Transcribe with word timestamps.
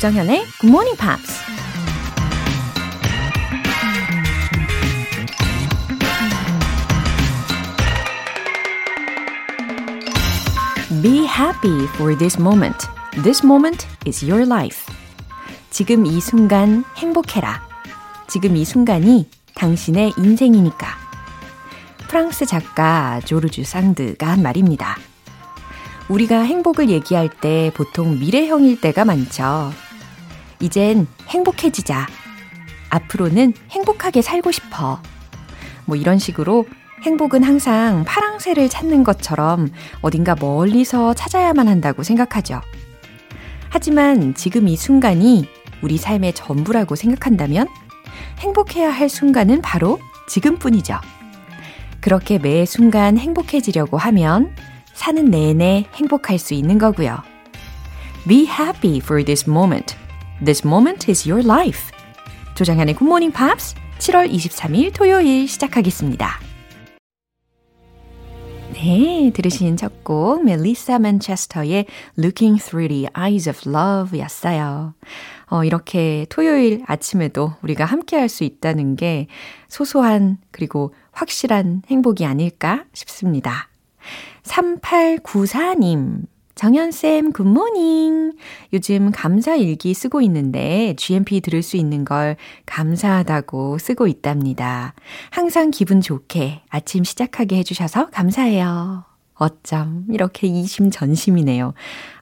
조장현의 0.00 0.46
Good 0.58 0.66
Morning 0.66 0.98
Pops. 0.98 1.44
Be 11.02 11.18
happy 11.26 11.84
for 11.96 12.16
this 12.16 12.40
moment. 12.40 12.86
This 13.22 13.44
moment 13.44 13.86
is 14.06 14.24
your 14.24 14.46
life. 14.50 14.78
지금 15.68 16.06
이 16.06 16.18
순간 16.18 16.82
행복해라. 16.96 17.60
지금 18.26 18.56
이 18.56 18.64
순간이 18.64 19.28
당신의 19.54 20.14
인생이니까. 20.16 20.96
프랑스 22.08 22.46
작가 22.46 23.20
조르주 23.26 23.64
상드가 23.64 24.28
한 24.30 24.42
말입니다. 24.42 24.96
우리가 26.08 26.40
행복을 26.40 26.88
얘기할 26.88 27.28
때 27.28 27.70
보통 27.74 28.18
미래형일 28.18 28.80
때가 28.80 29.04
많죠. 29.04 29.70
이젠 30.60 31.06
행복해지자. 31.28 32.06
앞으로는 32.90 33.54
행복하게 33.70 34.20
살고 34.20 34.52
싶어. 34.52 35.00
뭐 35.86 35.96
이런 35.96 36.18
식으로 36.18 36.66
행복은 37.02 37.42
항상 37.42 38.04
파랑새를 38.04 38.68
찾는 38.68 39.02
것처럼 39.04 39.68
어딘가 40.02 40.36
멀리서 40.38 41.14
찾아야만 41.14 41.66
한다고 41.66 42.02
생각하죠. 42.02 42.60
하지만 43.70 44.34
지금 44.34 44.68
이 44.68 44.76
순간이 44.76 45.48
우리 45.82 45.96
삶의 45.96 46.34
전부라고 46.34 46.94
생각한다면 46.94 47.66
행복해야 48.38 48.90
할 48.90 49.08
순간은 49.08 49.62
바로 49.62 49.98
지금뿐이죠. 50.28 50.98
그렇게 52.00 52.38
매 52.38 52.66
순간 52.66 53.16
행복해지려고 53.16 53.96
하면 53.96 54.54
사는 54.92 55.24
내내 55.24 55.86
행복할 55.94 56.38
수 56.38 56.52
있는 56.54 56.76
거고요. 56.76 57.18
Be 58.28 58.40
happy 58.46 58.98
for 58.98 59.24
this 59.24 59.48
moment. 59.48 59.99
This 60.42 60.64
moment 60.66 61.06
is 61.10 61.28
your 61.28 61.42
life. 61.46 61.90
조장현의 62.54 62.94
Good 62.96 63.06
Morning 63.06 63.36
Pops 63.36 63.74
7월 64.12 64.26
23일 64.32 64.90
토요일 64.94 65.46
시작하겠습니다. 65.46 66.40
네, 68.72 69.30
들으신 69.34 69.76
첫 69.76 70.02
곡, 70.02 70.42
멜리사 70.42 70.98
맨체스터의 70.98 71.84
Looking 72.18 72.58
Through 72.58 72.88
the 72.88 73.08
Eyes 73.14 73.50
of 73.50 73.68
Love 73.68 74.18
였어요. 74.18 74.94
어, 75.50 75.62
이렇게 75.62 76.24
토요일 76.30 76.84
아침에도 76.86 77.52
우리가 77.60 77.84
함께 77.84 78.16
할 78.16 78.30
수 78.30 78.42
있다는 78.44 78.96
게 78.96 79.26
소소한 79.68 80.38
그리고 80.52 80.94
확실한 81.12 81.82
행복이 81.88 82.24
아닐까 82.24 82.86
싶습니다. 82.94 83.68
3894님 84.44 86.22
정현쌤, 86.60 87.32
굿모닝. 87.32 88.34
요즘 88.74 89.10
감사 89.12 89.54
일기 89.56 89.94
쓰고 89.94 90.20
있는데 90.20 90.92
GMP 90.98 91.40
들을 91.40 91.62
수 91.62 91.78
있는 91.78 92.04
걸 92.04 92.36
감사하다고 92.66 93.78
쓰고 93.78 94.06
있답니다. 94.06 94.92
항상 95.30 95.70
기분 95.70 96.02
좋게 96.02 96.60
아침 96.68 97.02
시작하게 97.02 97.56
해주셔서 97.56 98.10
감사해요. 98.10 99.04
어쩜 99.40 100.04
이렇게 100.10 100.46
이심전심이네요. 100.46 101.72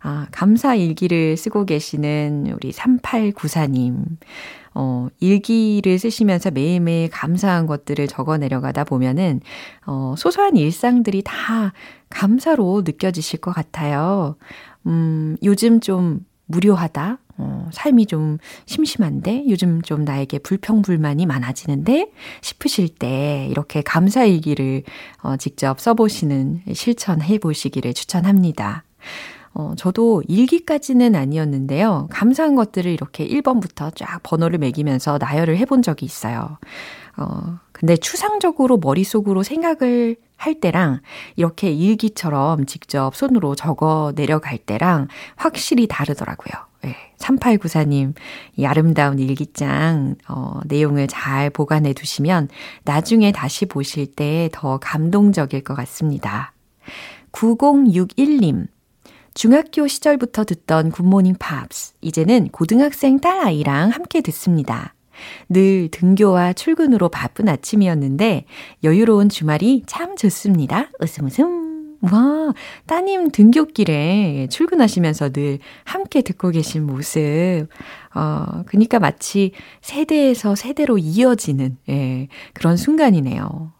아, 0.02 0.26
감사 0.30 0.74
일기를 0.76 1.36
쓰고 1.36 1.66
계시는 1.66 2.52
우리 2.54 2.70
3894님. 2.72 3.96
어, 4.72 5.08
일기를 5.18 5.98
쓰시면서 5.98 6.52
매일매일 6.52 7.10
감사한 7.10 7.66
것들을 7.66 8.06
적어 8.06 8.36
내려가다 8.38 8.84
보면은, 8.84 9.40
어, 9.84 10.14
소소한 10.16 10.56
일상들이 10.56 11.22
다 11.24 11.72
감사로 12.10 12.82
느껴지실 12.84 13.40
것 13.40 13.50
같아요. 13.52 14.36
음, 14.86 15.36
요즘 15.42 15.80
좀 15.80 16.20
무료하다? 16.46 17.18
어, 17.38 17.68
삶이 17.72 18.06
좀 18.06 18.38
심심한데 18.66 19.44
요즘 19.48 19.80
좀 19.82 20.04
나에게 20.04 20.40
불평불만이 20.40 21.24
많아지는데 21.26 22.10
싶으실 22.42 22.88
때 22.96 23.46
이렇게 23.50 23.80
감사일기를 23.80 24.82
어, 25.22 25.36
직접 25.36 25.80
써보시는 25.80 26.62
실천해 26.72 27.38
보시기를 27.38 27.94
추천합니다. 27.94 28.82
어, 29.54 29.74
저도 29.76 30.22
일기까지는 30.28 31.14
아니었는데요. 31.14 32.08
감사한 32.10 32.54
것들을 32.56 32.90
이렇게 32.90 33.26
1번부터 33.26 33.94
쫙 33.94 34.20
번호를 34.24 34.58
매기면서 34.58 35.18
나열을 35.20 35.56
해본 35.58 35.82
적이 35.82 36.06
있어요. 36.06 36.58
어, 37.16 37.58
근데 37.72 37.96
추상적으로 37.96 38.78
머릿속으로 38.78 39.42
생각을 39.44 40.16
할 40.36 40.60
때랑 40.60 41.00
이렇게 41.36 41.70
일기처럼 41.70 42.66
직접 42.66 43.14
손으로 43.14 43.54
적어 43.54 44.12
내려갈 44.14 44.58
때랑 44.58 45.08
확실히 45.36 45.86
다르더라고요. 45.88 46.67
예. 46.84 46.96
3894님, 47.18 48.14
이 48.56 48.64
아름다운 48.64 49.18
일기장, 49.18 50.14
어, 50.28 50.60
내용을 50.66 51.08
잘 51.08 51.50
보관해 51.50 51.92
두시면 51.92 52.48
나중에 52.84 53.32
다시 53.32 53.66
보실 53.66 54.06
때 54.06 54.38
더 54.52 54.78
감동적일 54.78 55.62
것 55.62 55.74
같습니다. 55.76 56.52
9061님, 57.32 58.66
중학교 59.34 59.86
시절부터 59.88 60.44
듣던 60.44 60.90
굿모닝 60.90 61.34
팝스. 61.38 61.94
이제는 62.00 62.48
고등학생 62.48 63.18
딸아이랑 63.20 63.90
함께 63.90 64.20
듣습니다. 64.20 64.94
늘 65.48 65.88
등교와 65.90 66.52
출근으로 66.54 67.08
바쁜 67.08 67.48
아침이었는데 67.48 68.44
여유로운 68.84 69.28
주말이 69.28 69.82
참 69.86 70.14
좋습니다. 70.16 70.90
웃음 71.00 71.26
웃음. 71.26 71.57
와, 72.00 72.52
따님 72.86 73.28
등굣길에 73.30 74.46
출근하시면서 74.50 75.30
늘 75.30 75.58
함께 75.84 76.22
듣고 76.22 76.50
계신 76.50 76.86
모습. 76.86 77.66
어, 78.14 78.62
그니까 78.66 78.98
마치 79.00 79.52
세대에서 79.80 80.54
세대로 80.54 80.96
이어지는, 80.98 81.76
예, 81.88 82.28
그런 82.54 82.76
순간이네요. 82.76 83.72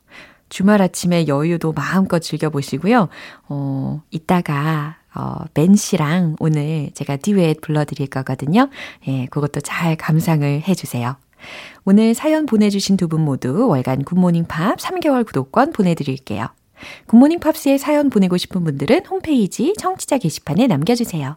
주말 0.48 0.80
아침에 0.82 1.28
여유도 1.28 1.72
마음껏 1.72 2.18
즐겨보시고요. 2.18 3.08
어, 3.48 4.02
이따가, 4.10 4.96
어, 5.14 5.44
맨 5.54 5.76
씨랑 5.76 6.36
오늘 6.40 6.90
제가 6.94 7.18
듀엣 7.18 7.60
불러드릴 7.60 8.08
거거든요. 8.08 8.68
예, 9.06 9.26
그것도 9.26 9.60
잘 9.60 9.94
감상을 9.96 10.44
해주세요. 10.66 11.16
오늘 11.84 12.14
사연 12.14 12.46
보내주신 12.46 12.96
두 12.96 13.06
분 13.06 13.20
모두 13.24 13.68
월간 13.68 14.02
굿모닝 14.02 14.46
팝 14.48 14.78
3개월 14.78 15.24
구독권 15.24 15.72
보내드릴게요. 15.72 16.48
굿모닝 17.06 17.40
팝스의 17.40 17.78
사연 17.78 18.10
보내고 18.10 18.36
싶은 18.36 18.64
분들은 18.64 19.06
홈페이지 19.06 19.74
청취자 19.78 20.18
게시판에 20.18 20.66
남겨주세요. 20.66 21.36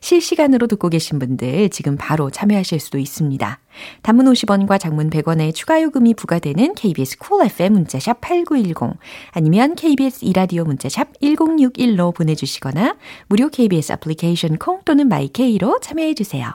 실시간으로 0.00 0.66
듣고 0.66 0.88
계신 0.88 1.18
분들 1.18 1.68
지금 1.68 1.96
바로 1.98 2.30
참여하실 2.30 2.80
수도 2.80 2.96
있습니다. 2.96 3.60
단문 4.02 4.24
50원과 4.26 4.80
장문 4.80 5.10
100원의 5.10 5.54
추가 5.54 5.82
요금이 5.82 6.14
부과되는 6.14 6.74
KBS 6.74 7.18
콜 7.18 7.26
cool 7.40 7.46
FM 7.46 7.72
문자샵 7.74 8.22
8910 8.22 8.96
아니면 9.32 9.74
KBS 9.74 10.24
이라디오 10.24 10.64
문자샵 10.64 11.20
1061로 11.20 12.14
보내주시거나 12.14 12.96
무료 13.26 13.48
KBS 13.50 13.92
애플리케이션 13.92 14.56
콩 14.56 14.80
또는 14.86 15.06
마이케이로 15.08 15.80
참여해주세요. 15.80 16.50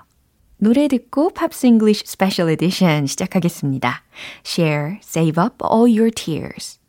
노래 0.57 0.87
듣고 0.87 1.29
팝스 1.33 1.67
잉글리쉬 1.67 2.03
스페셜 2.07 2.49
에디션 2.49 3.05
시작하겠습니다. 3.05 4.01
Share, 4.47 4.97
save 5.03 5.43
up 5.43 5.55
all 5.71 5.87
your 5.95 6.09
tears. 6.09 6.79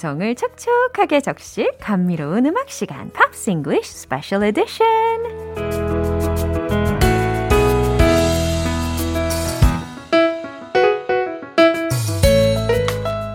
감성을 0.00 0.36
촉촉하게 0.36 1.20
적실 1.20 1.72
감미로운 1.80 2.46
음악 2.46 2.70
시간 2.70 3.10
팝스 3.12 3.50
잉글리쉬 3.50 3.92
스페셜 4.02 4.44
에디션 4.44 4.84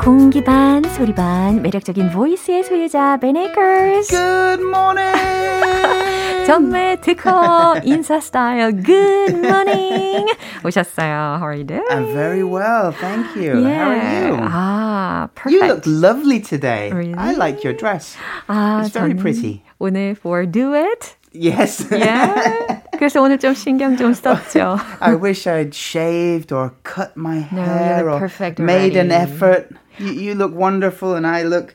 공기 0.01 0.41
반 0.41 0.81
소리 0.95 1.13
반 1.13 1.61
매력적인 1.61 2.11
보이스의 2.11 2.63
소유자 2.63 3.17
벤 3.17 3.35
에이커스 3.35 4.15
Good 4.15 4.61
morning 4.65 6.13
전매 6.45 6.99
특허 6.99 7.79
인사 7.87 8.19
스타일 8.19 8.83
good 8.83 9.35
morning 9.37 10.25
오셨어요. 10.65 11.37
How 11.39 11.43
are 11.45 11.55
you 11.55 11.63
doing? 11.63 11.87
I'm 11.89 12.11
very 12.13 12.43
well, 12.43 12.91
thank 12.91 13.33
you. 13.37 13.63
Yeah. 13.63 13.79
How 13.79 13.89
are 13.89 14.11
you? 14.11 14.37
Ah, 14.41 15.29
perfect. 15.35 15.51
You 15.55 15.67
look 15.69 15.83
lovely 15.87 16.39
today. 16.41 16.91
Really? 16.91 17.15
I 17.15 17.31
like 17.33 17.63
your 17.63 17.71
dress. 17.73 18.15
Ah, 18.49 18.81
It's 18.83 18.91
very 18.91 19.15
pretty. 19.15 19.63
오늘 19.79 20.15
for 20.19 20.45
duet. 20.45 21.15
Yes. 21.33 21.87
yeah. 21.91 22.83
그래서 22.93 23.21
오늘 23.21 23.39
좀 23.39 23.53
신경 23.55 23.95
좀 23.97 24.13
썼죠. 24.13 24.77
I 24.99 25.15
wish 25.15 25.47
I'd 25.47 25.71
shaved 25.73 26.51
or 26.53 26.71
cut 26.83 27.13
my 27.15 27.47
no, 27.55 27.63
hair 27.63 28.09
or 28.11 28.27
made 28.59 28.95
an 28.99 29.11
effort. 29.15 29.69
You, 29.97 30.11
you 30.13 30.35
look 30.35 30.53
wonderful 30.55 31.15
and 31.15 31.25
I 31.25 31.43
look 31.47 31.73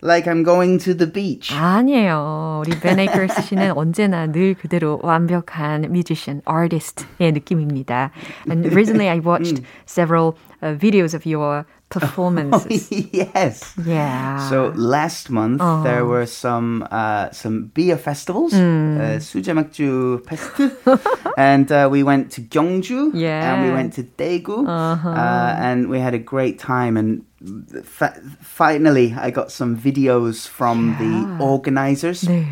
like 0.00 0.26
I'm 0.26 0.42
going 0.42 0.78
to 0.80 0.94
the 0.94 1.06
beach. 1.10 1.52
아니에요. 1.54 2.62
우리 2.64 2.78
벤 2.80 2.98
에이커스 2.98 3.42
씨는 3.42 3.72
언제나 3.72 4.26
늘 4.26 4.54
그대로 4.54 4.98
완벽한 5.02 5.86
뮤지션, 5.90 6.40
아티스트의 6.44 7.32
느낌입니다. 7.32 8.10
And 8.50 8.68
recently 8.72 9.08
I 9.08 9.20
watched 9.20 9.62
several 9.86 10.36
uh, 10.62 10.76
videos 10.78 11.14
of 11.14 11.26
your 11.26 11.64
performances. 11.90 12.88
Oh, 12.92 13.04
yes. 13.12 13.74
Yeah. 13.84 14.48
So 14.48 14.72
last 14.76 15.30
month 15.30 15.60
oh. 15.62 15.82
there 15.82 16.04
were 16.04 16.26
some 16.26 16.86
uh, 16.90 17.30
some 17.30 17.72
beer 17.74 17.96
festivals, 17.96 18.54
uh, 18.54 18.58
mm. 18.58 18.96
uh, 18.98 19.04
Sujemakju 19.20 20.24
Fest, 20.26 21.22
and 21.36 21.70
uh, 21.72 21.88
we 21.90 22.02
went 22.02 22.30
to 22.32 22.40
Gyeongju. 22.42 23.12
Yeah. 23.14 23.54
And 23.54 23.66
we 23.66 23.72
went 23.72 23.94
to 23.94 24.02
Daegu, 24.02 24.68
uh-huh. 24.68 25.08
uh, 25.08 25.56
and 25.58 25.88
we 25.88 25.98
had 26.00 26.14
a 26.14 26.18
great 26.20 26.58
time. 26.58 26.96
And 26.96 27.24
fa- 27.84 28.20
finally, 28.40 29.14
I 29.16 29.30
got 29.30 29.50
some 29.52 29.76
videos 29.76 30.46
from 30.46 30.96
yeah. 30.98 30.98
the 31.38 31.44
organizers 31.44 32.22
네. 32.24 32.42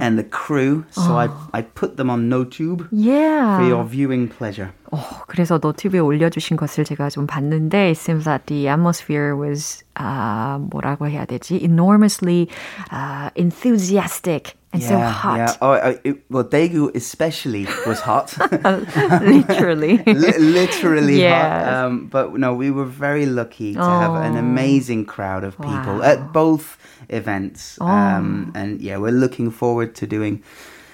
and 0.00 0.18
the 0.18 0.24
crew, 0.24 0.84
so 0.90 1.02
oh. 1.02 1.16
I 1.16 1.28
I 1.52 1.62
put 1.62 1.96
them 1.96 2.10
on 2.10 2.28
NoTube. 2.28 2.88
Yeah. 2.90 3.58
For 3.58 3.64
your 3.66 3.84
viewing 3.84 4.28
pleasure. 4.28 4.72
어, 4.92 5.00
그래서 5.26 5.58
너튜브에 5.60 6.00
올려주신 6.00 6.58
것을 6.58 6.84
제가 6.84 7.08
좀 7.08 7.26
봤는데 7.26 7.88
it 7.92 7.98
seems 7.98 8.24
that 8.26 8.44
the 8.46 8.68
atmosphere 8.68 9.34
was 9.34 9.82
아 9.94 10.58
uh, 10.60 10.66
뭐라고 10.70 11.08
해야 11.08 11.24
되지 11.24 11.56
enormously 11.64 12.46
uh, 12.92 13.30
enthusiastic 13.36 14.52
and 14.74 14.84
yeah, 14.84 14.92
so 14.92 14.96
hot. 15.00 15.38
Yeah. 15.40 15.64
Oh, 15.64 15.72
uh, 15.72 15.96
it, 16.04 16.20
well, 16.28 16.44
Daegu 16.44 16.92
especially 16.94 17.64
was 17.88 18.00
hot. 18.04 18.36
literally. 19.24 20.00
L- 20.06 20.40
literally 20.40 21.20
yes. 21.20 21.40
hot. 21.40 21.68
Um, 21.72 22.08
but 22.12 22.36
no, 22.36 22.52
we 22.52 22.70
were 22.70 22.88
very 22.88 23.24
lucky 23.26 23.72
to 23.74 23.80
oh. 23.80 23.88
have 24.00 24.14
an 24.16 24.36
oh. 24.36 24.44
amazing 24.44 25.04
crowd 25.06 25.42
of 25.44 25.56
people 25.60 26.00
wow. 26.00 26.08
at 26.08 26.32
both 26.34 26.76
events. 27.08 27.76
Oh. 27.80 27.86
Um, 27.86 28.52
and 28.54 28.80
yeah, 28.82 28.96
we're 28.98 29.12
looking 29.12 29.50
forward 29.50 29.94
to 30.00 30.06
doing 30.06 30.42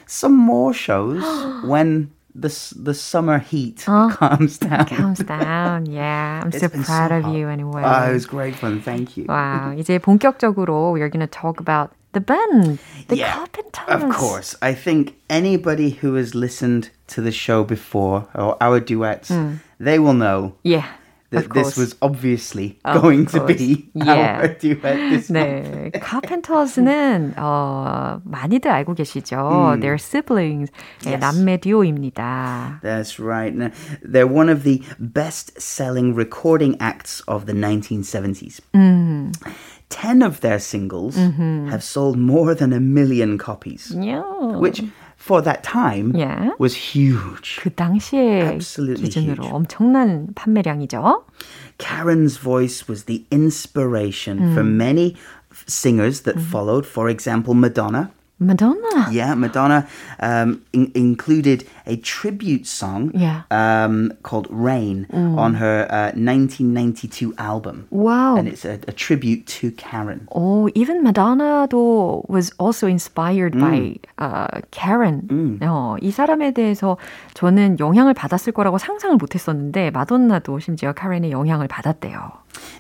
some 0.07 0.35
more 0.39 0.73
shows 0.75 1.19
when 1.67 2.11
the 2.41 2.75
the 2.81 2.95
summer 2.95 3.39
heat 3.39 3.85
oh, 3.89 4.11
calms 4.13 4.59
down. 4.59 4.87
Calms 4.87 5.19
down. 5.19 5.87
Yeah, 5.87 6.41
I'm 6.45 6.53
so 6.53 6.69
proud 6.69 7.11
so 7.23 7.29
of 7.31 7.35
you 7.35 7.49
anyway. 7.49 7.83
Oh, 7.85 8.11
it 8.11 8.13
was 8.15 8.27
great 8.27 8.55
fun. 8.55 8.81
Thank 8.81 9.17
you. 9.17 9.27
Wow. 9.29 9.75
이제 9.77 9.99
본격적으로 9.99 10.93
we're 10.95 11.09
going 11.11 11.27
to 11.27 11.27
talk 11.27 11.59
about 11.61 11.91
the 12.13 12.21
band, 12.21 12.79
the 13.09 13.17
yeah, 13.19 13.35
carpenters. 13.35 13.87
Of 13.89 14.09
course. 14.11 14.55
I 14.63 14.73
think 14.73 15.17
anybody 15.29 15.91
who 16.01 16.15
has 16.15 16.35
listened 16.35 16.91
to 17.15 17.21
the 17.21 17.33
show 17.33 17.65
before 17.65 18.29
or 18.35 18.57
our 18.63 18.81
duets, 18.81 19.31
mm. 19.31 19.61
they 19.79 19.99
will 19.99 20.15
know. 20.15 20.55
Yeah 20.63 20.87
that 21.31 21.53
this 21.53 21.77
was 21.77 21.95
obviously 22.01 22.79
of 22.85 23.03
going 23.03 23.27
course. 23.27 23.43
to 23.47 23.55
be 23.55 23.89
yeah. 23.95 24.41
our 24.41 24.49
duet 24.49 24.97
this 25.13 25.29
네, 25.31 25.93
Carpenters는 26.01 27.35
어, 27.37 28.21
많이들 28.25 28.67
알고 28.71 28.95
계시죠. 28.95 29.77
Mm. 29.77 29.81
They're 29.81 29.99
siblings, 29.99 30.71
yes. 31.05 31.21
남매 31.23 31.61
듀오입니다. 31.61 32.81
That's 32.83 33.19
right. 33.21 33.55
Now, 33.55 33.71
they're 34.03 34.27
one 34.27 34.49
of 34.49 34.63
the 34.63 34.83
best-selling 34.99 36.15
recording 36.15 36.77
acts 36.81 37.21
of 37.29 37.47
the 37.47 37.53
1970s. 37.53 38.61
Mm. 38.75 39.35
10 39.91 40.23
of 40.23 40.41
their 40.41 40.59
singles 40.59 41.17
mm-hmm. 41.17 41.69
have 41.69 41.83
sold 41.83 42.19
more 42.19 42.55
than 42.55 42.73
a 42.73 42.81
million 42.81 43.39
copies. 43.39 43.93
Yeah. 43.99 44.23
Which 44.57 44.83
for 45.19 45.43
that 45.43 45.63
time 45.63 46.17
yeah. 46.17 46.51
was 46.59 46.75
huge. 46.75 47.61
그 47.63 47.71
당시에 47.75 48.55
Absolutely 48.55 49.11
기준으로 49.11 49.43
huge. 49.43 49.53
엄청난 49.53 50.29
판매량이죠. 50.35 51.25
Karen's 51.77 52.39
voice 52.39 52.89
was 52.89 53.05
the 53.05 53.25
inspiration 53.31 54.39
mm. 54.39 54.55
for 54.55 54.63
many 54.65 55.15
singers 55.67 56.23
that 56.23 56.37
mm. 56.37 56.43
followed. 56.43 56.87
For 56.87 57.09
example, 57.09 57.55
Madonna. 57.55 58.11
Madonna. 58.41 59.11
Yeah, 59.11 59.35
Madonna 59.35 59.87
um, 60.21 60.63
in- 60.73 60.91
included 60.95 61.65
a 61.87 61.97
tribute 61.97 62.67
song 62.67 63.11
yeah. 63.15 63.43
um, 63.51 64.13
called 64.23 64.47
Rain 64.51 65.07
mm. 65.13 65.37
on 65.37 65.55
her 65.55 65.87
uh, 65.91 66.13
1992 66.15 67.35
album. 67.39 67.87
Wow. 67.91 68.37
And 68.37 68.47
it's 68.47 68.65
a, 68.65 68.79
a, 68.87 68.93
tribute 68.93 69.45
to 69.59 69.73
Karen. 69.73 70.29
Oh, 70.33 70.71
even 70.77 71.03
Madonna 71.03 71.67
though 71.71 72.25
was 72.29 72.53
also 72.61 72.87
inspired 72.87 73.55
mm. 73.55 73.61
by 74.19 74.25
uh, 74.25 74.61
Karen. 74.71 75.27
Mm. 75.27 75.59
어, 75.69 75.97
이 76.01 76.11
사람에 76.13 76.53
대해서 76.53 76.97
저는 77.35 77.79
영향을 77.81 78.15
받았을 78.15 78.53
거라고 78.53 78.79
상상을 78.79 79.17
못 79.17 79.35
했었는데 79.35 79.91
마돈나도 79.91 80.61
심지어 80.61 80.93
카렌의 80.93 81.31
영향을 81.33 81.67
받았대요. 81.69 82.31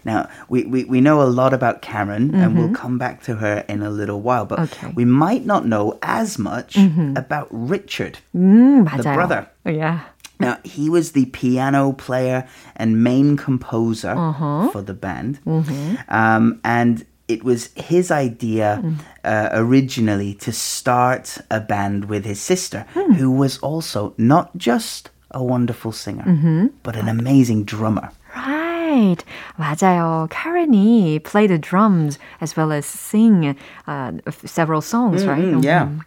Now, 0.04 0.28
we, 0.48 0.64
we, 0.64 0.84
we 0.84 1.00
know 1.00 1.22
a 1.22 1.28
lot 1.28 1.52
about 1.54 1.82
Karen, 1.82 2.28
mm-hmm. 2.30 2.34
and 2.40 2.56
we'll 2.56 2.66
mm-hmm. 2.66 2.74
come 2.76 2.98
back 2.98 3.22
to 3.24 3.36
her 3.36 3.64
in 3.68 3.82
a 3.82 3.90
little 3.90 4.20
while, 4.20 4.44
but 4.46 4.58
okay. 4.60 4.88
we 4.94 5.04
might 5.04 5.44
not 5.46 5.66
know 5.66 5.98
as 6.02 6.38
much 6.38 6.74
mm-hmm. 6.74 7.14
about 7.16 7.48
Richard, 7.50 8.18
mm, 8.34 8.84
the 8.96 9.02
brother. 9.02 9.48
Oh, 9.66 9.70
yeah. 9.70 10.00
Now, 10.40 10.58
he 10.62 10.88
was 10.88 11.12
the 11.12 11.26
piano 11.26 11.92
player 11.92 12.46
and 12.76 13.02
main 13.02 13.36
composer 13.36 14.10
uh-huh. 14.16 14.70
for 14.70 14.82
the 14.82 14.94
band. 14.94 15.40
Mm-hmm. 15.44 15.96
Um, 16.08 16.60
and 16.64 17.04
it 17.26 17.42
was 17.42 17.70
his 17.74 18.12
idea 18.12 18.80
mm. 18.84 18.98
uh, 19.24 19.48
originally 19.52 20.34
to 20.34 20.52
start 20.52 21.38
a 21.50 21.60
band 21.60 22.04
with 22.04 22.24
his 22.24 22.40
sister, 22.40 22.86
mm. 22.94 23.14
who 23.14 23.32
was 23.32 23.58
also 23.58 24.14
not 24.16 24.56
just 24.56 25.10
a 25.32 25.42
wonderful 25.42 25.90
singer, 25.90 26.22
mm-hmm. 26.24 26.66
but 26.84 26.94
an 26.94 27.08
amazing 27.08 27.64
drummer. 27.64 28.10
Right 28.36 28.67
right. 28.78 29.16
맞아요. 29.58 30.28
Karen이 30.30 31.18
played 31.22 31.50
the 31.50 31.58
drums 31.58 32.18
as 32.40 32.56
well 32.56 32.72
as 32.72 32.86
sing 32.86 33.56
uh, 33.86 34.12
several 34.44 34.80
songs, 34.80 35.22
mm-hmm, 35.24 35.30
right? 35.54 35.64
Yeah. 35.64 35.84
Mm-hmm. 35.86 36.02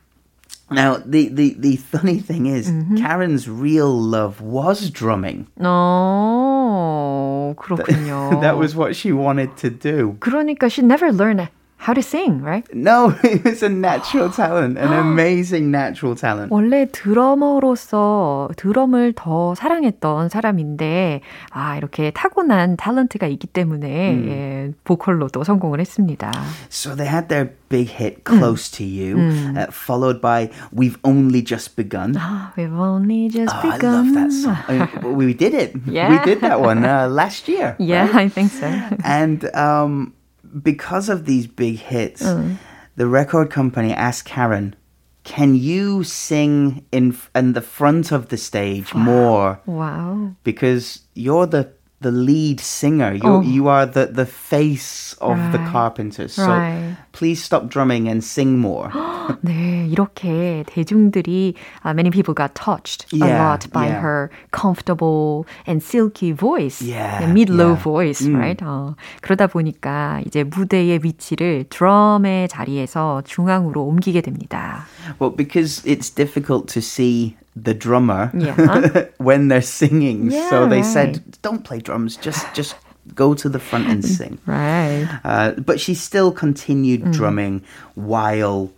Now, 0.73 1.01
the, 1.05 1.27
the, 1.27 1.53
the 1.59 1.75
funny 1.75 2.17
thing 2.19 2.45
is, 2.45 2.71
mm-hmm. 2.71 2.95
Karen's 2.97 3.49
real 3.49 3.91
love 3.91 4.39
was 4.39 4.89
drumming. 4.89 5.47
No, 5.59 5.69
oh, 5.69 7.55
그렇군요. 7.57 8.31
That, 8.31 8.41
that 8.41 8.57
was 8.57 8.73
what 8.73 8.95
she 8.95 9.11
wanted 9.11 9.57
to 9.57 9.69
do. 9.69 10.15
그러니까 10.21 10.71
she 10.71 10.81
never 10.81 11.11
learned 11.11 11.49
how 11.81 11.93
to 11.93 12.01
sing, 12.03 12.41
right? 12.41 12.63
No, 12.73 13.13
it's 13.23 13.63
a 13.63 13.69
natural 13.69 14.29
talent, 14.31 14.77
an 14.77 14.93
amazing 14.93 15.71
natural 15.71 16.15
talent. 16.15 16.53
원래 16.53 16.85
드러머로서 16.91 18.49
드럼을 18.55 19.13
더 19.15 19.55
사랑했던 19.55 20.29
사람인데 20.29 21.21
아 21.49 21.77
이렇게 21.77 22.11
타고난 22.11 22.77
탤런트가 22.77 23.27
있기 23.31 23.47
때문에 23.47 24.11
mm. 24.11 24.29
예, 24.29 24.71
보컬로도 24.83 25.43
성공을 25.43 25.79
했습니다. 25.79 26.31
So 26.69 26.95
they 26.95 27.09
had 27.11 27.27
their 27.29 27.49
big 27.69 27.89
hit 27.89 28.21
"Close 28.29 28.69
mm. 28.69 28.77
to 28.77 28.85
You," 28.85 29.17
mm. 29.17 29.57
uh, 29.57 29.67
followed 29.73 30.21
by 30.21 30.49
"We've 30.71 30.97
Only 31.03 31.43
Just 31.43 31.75
Begun." 31.75 32.13
we've 32.55 32.71
only 32.77 33.29
just 33.29 33.55
oh, 33.57 33.61
begun. 33.65 33.95
I 33.95 33.97
love 33.97 34.13
that 34.13 34.31
song. 34.31 34.57
I 34.67 34.73
mean, 35.09 35.17
we 35.17 35.33
did 35.33 35.53
it. 35.57 35.71
Yeah. 35.91 36.09
we 36.11 36.19
did 36.23 36.41
that 36.41 36.61
one 36.61 36.85
uh, 36.85 37.07
last 37.09 37.47
year. 37.49 37.75
Yeah, 37.79 38.05
right? 38.13 38.25
I 38.25 38.29
think 38.29 38.51
so. 38.51 38.69
And 39.03 39.43
um, 39.55 40.13
because 40.61 41.07
of 41.09 41.25
these 41.25 41.47
big 41.47 41.79
hits, 41.79 42.21
mm. 42.23 42.57
the 42.95 43.07
record 43.07 43.49
company 43.49 43.93
asked 43.93 44.25
Karen, 44.25 44.75
"Can 45.23 45.55
you 45.55 46.03
sing 46.03 46.85
in 46.91 47.15
in 47.35 47.53
the 47.53 47.61
front 47.61 48.11
of 48.11 48.29
the 48.29 48.37
stage 48.37 48.93
wow. 48.93 49.01
more? 49.01 49.61
Wow! 49.65 50.31
Because 50.43 51.01
you're 51.13 51.45
the 51.47 51.71
the 52.01 52.11
lead 52.11 52.59
singer. 52.59 53.13
You 53.13 53.21
oh. 53.29 53.41
you 53.41 53.67
are 53.69 53.85
the 53.85 54.05
the 54.07 54.25
face 54.25 55.13
of 55.21 55.37
right. 55.37 55.51
the 55.53 55.61
Carpenters. 55.71 56.33
So 56.33 56.47
right. 56.49 56.97
please 57.13 57.41
stop 57.43 57.69
drumming 57.69 58.07
and 58.09 58.23
sing 58.23 58.57
more. 58.57 58.89
네, 59.43 59.87
이렇게 59.89 60.63
대중들이 60.67 61.53
uh, 61.85 61.93
many 61.93 62.09
people 62.09 62.33
got 62.33 62.53
touched 62.53 63.05
yeah, 63.13 63.27
a 63.29 63.29
lot 63.37 63.69
by 63.71 63.85
yeah. 63.85 64.01
her 64.01 64.29
comfortable 64.51 65.45
and 65.65 65.81
silky 65.81 66.33
voice, 66.33 66.81
yeah, 66.81 67.25
mid 67.31 67.49
low 67.49 67.75
voice, 67.75 68.23
mm. 68.25 68.37
right? 68.37 68.57
어, 68.63 68.95
그러다 69.21 69.47
보니까 69.47 70.21
이제 70.25 70.43
무대의 70.43 71.01
위치를 71.03 71.65
드럼의 71.69 72.49
자리에서 72.49 73.21
중앙으로 73.25 73.85
옮기게 73.85 74.21
됩니다. 74.21 74.85
Well, 75.19 75.29
because 75.35 75.83
it's 75.85 76.09
difficult 76.13 76.67
to 76.73 76.81
see 76.81 77.37
the 77.55 77.73
drummer 77.73 78.31
yeah. 78.33 79.05
when 79.17 79.47
they're 79.49 79.61
singing. 79.61 80.31
Yeah, 80.31 80.49
so 80.49 80.67
they 80.67 80.77
right. 80.81 80.85
said, 80.85 81.23
"Don't 81.41 81.63
play 81.63 81.79
drums. 81.79 82.15
Just 82.17 82.45
just 82.53 82.75
go 83.15 83.33
to 83.33 83.49
the 83.49 83.59
front 83.59 83.87
and 83.87 84.03
sing." 84.17 84.37
right. 84.45 85.07
Uh, 85.23 85.51
but 85.59 85.79
she 85.79 85.93
still 85.93 86.31
continued 86.31 87.01
mm. 87.03 87.13
drumming 87.13 87.61
while 87.95 88.69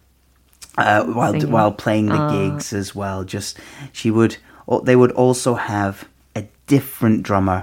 uh, 0.77 1.03
while 1.05 1.33
singing. 1.33 1.51
while 1.51 1.71
playing 1.71 2.07
the 2.07 2.17
uh. 2.21 2.31
gigs 2.31 2.73
as 2.73 2.95
well. 2.95 3.23
Just 3.23 3.57
she 3.91 4.09
would. 4.11 4.37
They 4.83 4.95
would 4.95 5.11
also 5.11 5.55
have 5.55 6.05
a 6.35 6.47
different 6.67 7.23
drummer. 7.23 7.61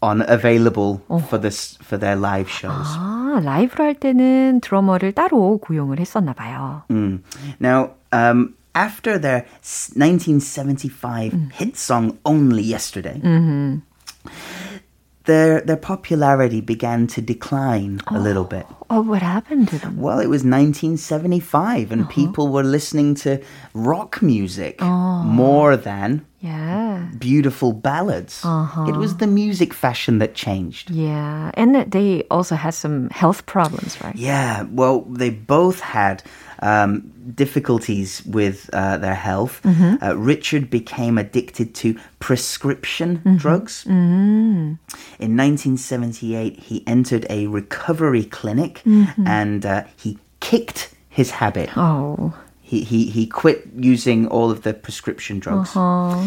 on 0.00 0.24
available 0.32 1.04
oh. 1.12 1.20
for 1.20 1.36
this 1.36 1.76
for 1.84 2.00
their 2.00 2.16
live 2.16 2.48
shows. 2.48 2.88
Ah, 2.96 3.36
라이브를 3.44 3.84
할 3.84 3.94
때는 3.94 4.62
드러머를 4.62 5.12
따로 5.12 5.60
했었나 5.68 6.32
봐요. 6.32 6.80
Mm. 6.88 7.20
Now, 7.60 7.90
um, 8.10 8.54
after 8.74 9.18
their 9.18 9.42
1975 9.94 11.32
mm. 11.32 11.52
hit 11.52 11.76
song 11.76 12.18
Only 12.24 12.62
Yesterday. 12.62 13.20
Mm-hmm. 13.22 14.28
Their, 15.24 15.60
their 15.60 15.76
popularity 15.76 16.60
began 16.60 17.06
to 17.08 17.20
decline 17.20 18.00
oh. 18.10 18.16
a 18.16 18.18
little 18.18 18.44
bit. 18.44 18.66
Oh, 18.88 19.02
what 19.02 19.22
happened 19.22 19.68
to 19.68 19.78
them? 19.78 20.00
Well, 20.00 20.18
it 20.18 20.26
was 20.26 20.42
1975, 20.42 21.92
and 21.92 22.00
uh-huh. 22.02 22.10
people 22.10 22.48
were 22.48 22.64
listening 22.64 23.14
to 23.16 23.42
rock 23.74 24.22
music 24.22 24.76
oh. 24.82 25.22
more 25.22 25.76
than 25.76 26.26
yeah. 26.40 27.08
beautiful 27.18 27.72
ballads. 27.72 28.42
Uh-huh. 28.44 28.84
It 28.88 28.96
was 28.96 29.16
the 29.18 29.26
music 29.26 29.72
fashion 29.74 30.18
that 30.18 30.34
changed. 30.34 30.90
Yeah, 30.90 31.50
and 31.54 31.90
they 31.90 32.24
also 32.30 32.54
had 32.54 32.72
some 32.74 33.10
health 33.10 33.46
problems, 33.46 34.00
right? 34.02 34.16
Yeah, 34.16 34.64
well, 34.70 35.02
they 35.08 35.30
both 35.30 35.80
had 35.80 36.22
um, 36.60 37.12
difficulties 37.34 38.22
with 38.26 38.68
uh, 38.72 38.96
their 38.98 39.14
health. 39.14 39.60
Mm-hmm. 39.64 40.02
Uh, 40.04 40.14
Richard 40.16 40.70
became 40.70 41.18
addicted 41.18 41.74
to 41.76 41.98
prescription 42.20 43.18
mm-hmm. 43.18 43.36
drugs. 43.36 43.84
Mm-hmm. 43.84 44.74
In 45.20 45.36
1978, 45.36 46.58
he 46.58 46.82
entered 46.86 47.26
a 47.30 47.46
recovery 47.48 48.24
clinic 48.24 48.80
mm-hmm. 48.86 49.26
and 49.26 49.64
uh, 49.66 49.84
he 49.96 50.18
kicked 50.40 50.90
his 51.10 51.30
habit. 51.32 51.70
Oh 51.76 52.32
he, 52.70 52.82
he, 52.82 53.06
he 53.10 53.26
quit 53.26 53.66
using 53.76 54.28
all 54.28 54.48
of 54.50 54.62
the 54.62 54.72
prescription 54.72 55.40
drugs. 55.40 55.74
Uh-huh. 55.74 56.22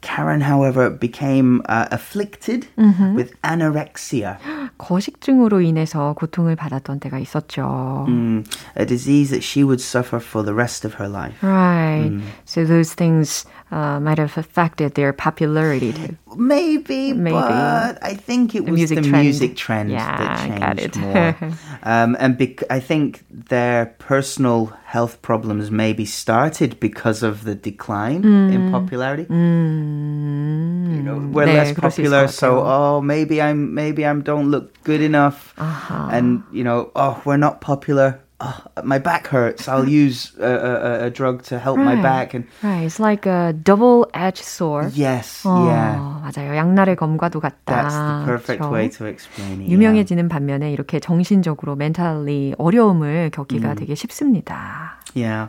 Karen, 0.00 0.40
however, 0.40 0.90
became 0.90 1.62
uh, 1.68 1.86
afflicted 1.92 2.66
mm-hmm. 2.76 3.14
with 3.14 3.40
anorexia. 3.42 4.36
거식증으로 4.78 5.60
인해서 5.60 6.14
고통을 6.18 6.56
받았던 6.56 6.98
때가 6.98 7.20
있었죠. 7.20 8.06
Mm, 8.08 8.44
a 8.76 8.84
disease 8.84 9.30
that 9.30 9.44
she 9.44 9.62
would 9.62 9.80
suffer 9.80 10.18
for 10.18 10.42
the 10.42 10.52
rest 10.52 10.84
of 10.84 10.94
her 10.94 11.06
life. 11.06 11.38
Right. 11.40 12.10
Mm. 12.10 12.22
So 12.44 12.64
those 12.64 12.92
things 12.94 13.44
uh, 13.72 13.98
might 13.98 14.18
have 14.18 14.36
affected 14.36 14.94
their 14.94 15.12
popularity 15.14 15.92
too. 15.94 16.14
Maybe, 16.36 17.12
Maybe. 17.14 17.32
but 17.34 17.98
I 18.04 18.14
think 18.14 18.54
it 18.54 18.66
the 18.66 18.70
was 18.70 18.78
music 18.78 18.96
the 19.02 19.08
trend. 19.08 19.24
music 19.24 19.56
trend 19.56 19.90
yeah, 19.90 20.16
that 20.18 20.76
changed 20.76 20.96
more. 20.98 21.34
um, 21.82 22.14
and 22.20 22.36
bec- 22.36 22.64
I 22.70 22.80
think 22.80 23.24
their 23.48 23.86
personal 23.98 24.72
health 24.84 25.22
problems 25.22 25.70
maybe 25.70 26.04
started 26.04 26.78
because 26.80 27.22
of 27.22 27.44
the 27.44 27.54
decline 27.54 28.22
mm. 28.22 28.52
in 28.52 28.70
popularity. 28.70 29.24
Mm. 29.24 30.94
You 30.96 31.02
know, 31.02 31.16
we're 31.32 31.46
네, 31.46 31.54
less 31.54 31.72
popular, 31.72 32.28
so 32.28 32.60
oh, 32.64 33.00
maybe 33.00 33.40
I'm 33.40 33.72
maybe 33.72 34.04
I'm 34.04 34.20
don't 34.20 34.50
look 34.50 34.82
good 34.84 35.00
enough, 35.00 35.54
uh-huh. 35.56 36.10
and 36.12 36.42
you 36.52 36.62
know, 36.62 36.90
oh, 36.94 37.20
we're 37.24 37.38
not 37.38 37.62
popular 37.62 38.20
oh, 38.42 38.54
my 38.84 38.98
back 38.98 39.26
hurts. 39.28 39.68
I'll 39.68 39.88
use 39.88 40.32
a, 40.40 40.44
a, 40.44 41.06
a 41.06 41.10
drug 41.10 41.42
to 41.48 41.58
help 41.58 41.78
right. 41.78 41.96
my 41.96 41.96
back. 41.96 42.34
And 42.34 42.44
right, 42.62 42.82
it's 42.82 42.98
like 42.98 43.26
a 43.26 43.54
double-edged 43.62 44.42
sword. 44.42 44.92
Yes, 44.94 45.44
어, 45.44 45.48
oh, 45.50 45.66
yeah. 45.68 45.96
맞아요. 46.22 46.56
양날의 46.56 46.96
검과도 46.96 47.40
같다. 47.40 47.54
That's 47.66 47.94
the 47.94 48.24
perfect 48.26 48.62
그렇죠? 48.62 48.72
way 48.72 48.88
to 48.90 49.06
explain 49.06 49.62
it. 49.62 49.70
유명해지는 49.70 50.28
yeah. 50.28 50.28
반면에 50.28 50.72
이렇게 50.72 50.98
정신적으로 51.00 51.76
mentally 51.76 52.54
어려움을 52.58 53.30
겪기가 53.30 53.68
mm. 53.70 53.76
되게 53.78 53.94
쉽습니다. 53.94 54.98
Yeah. 55.14 55.48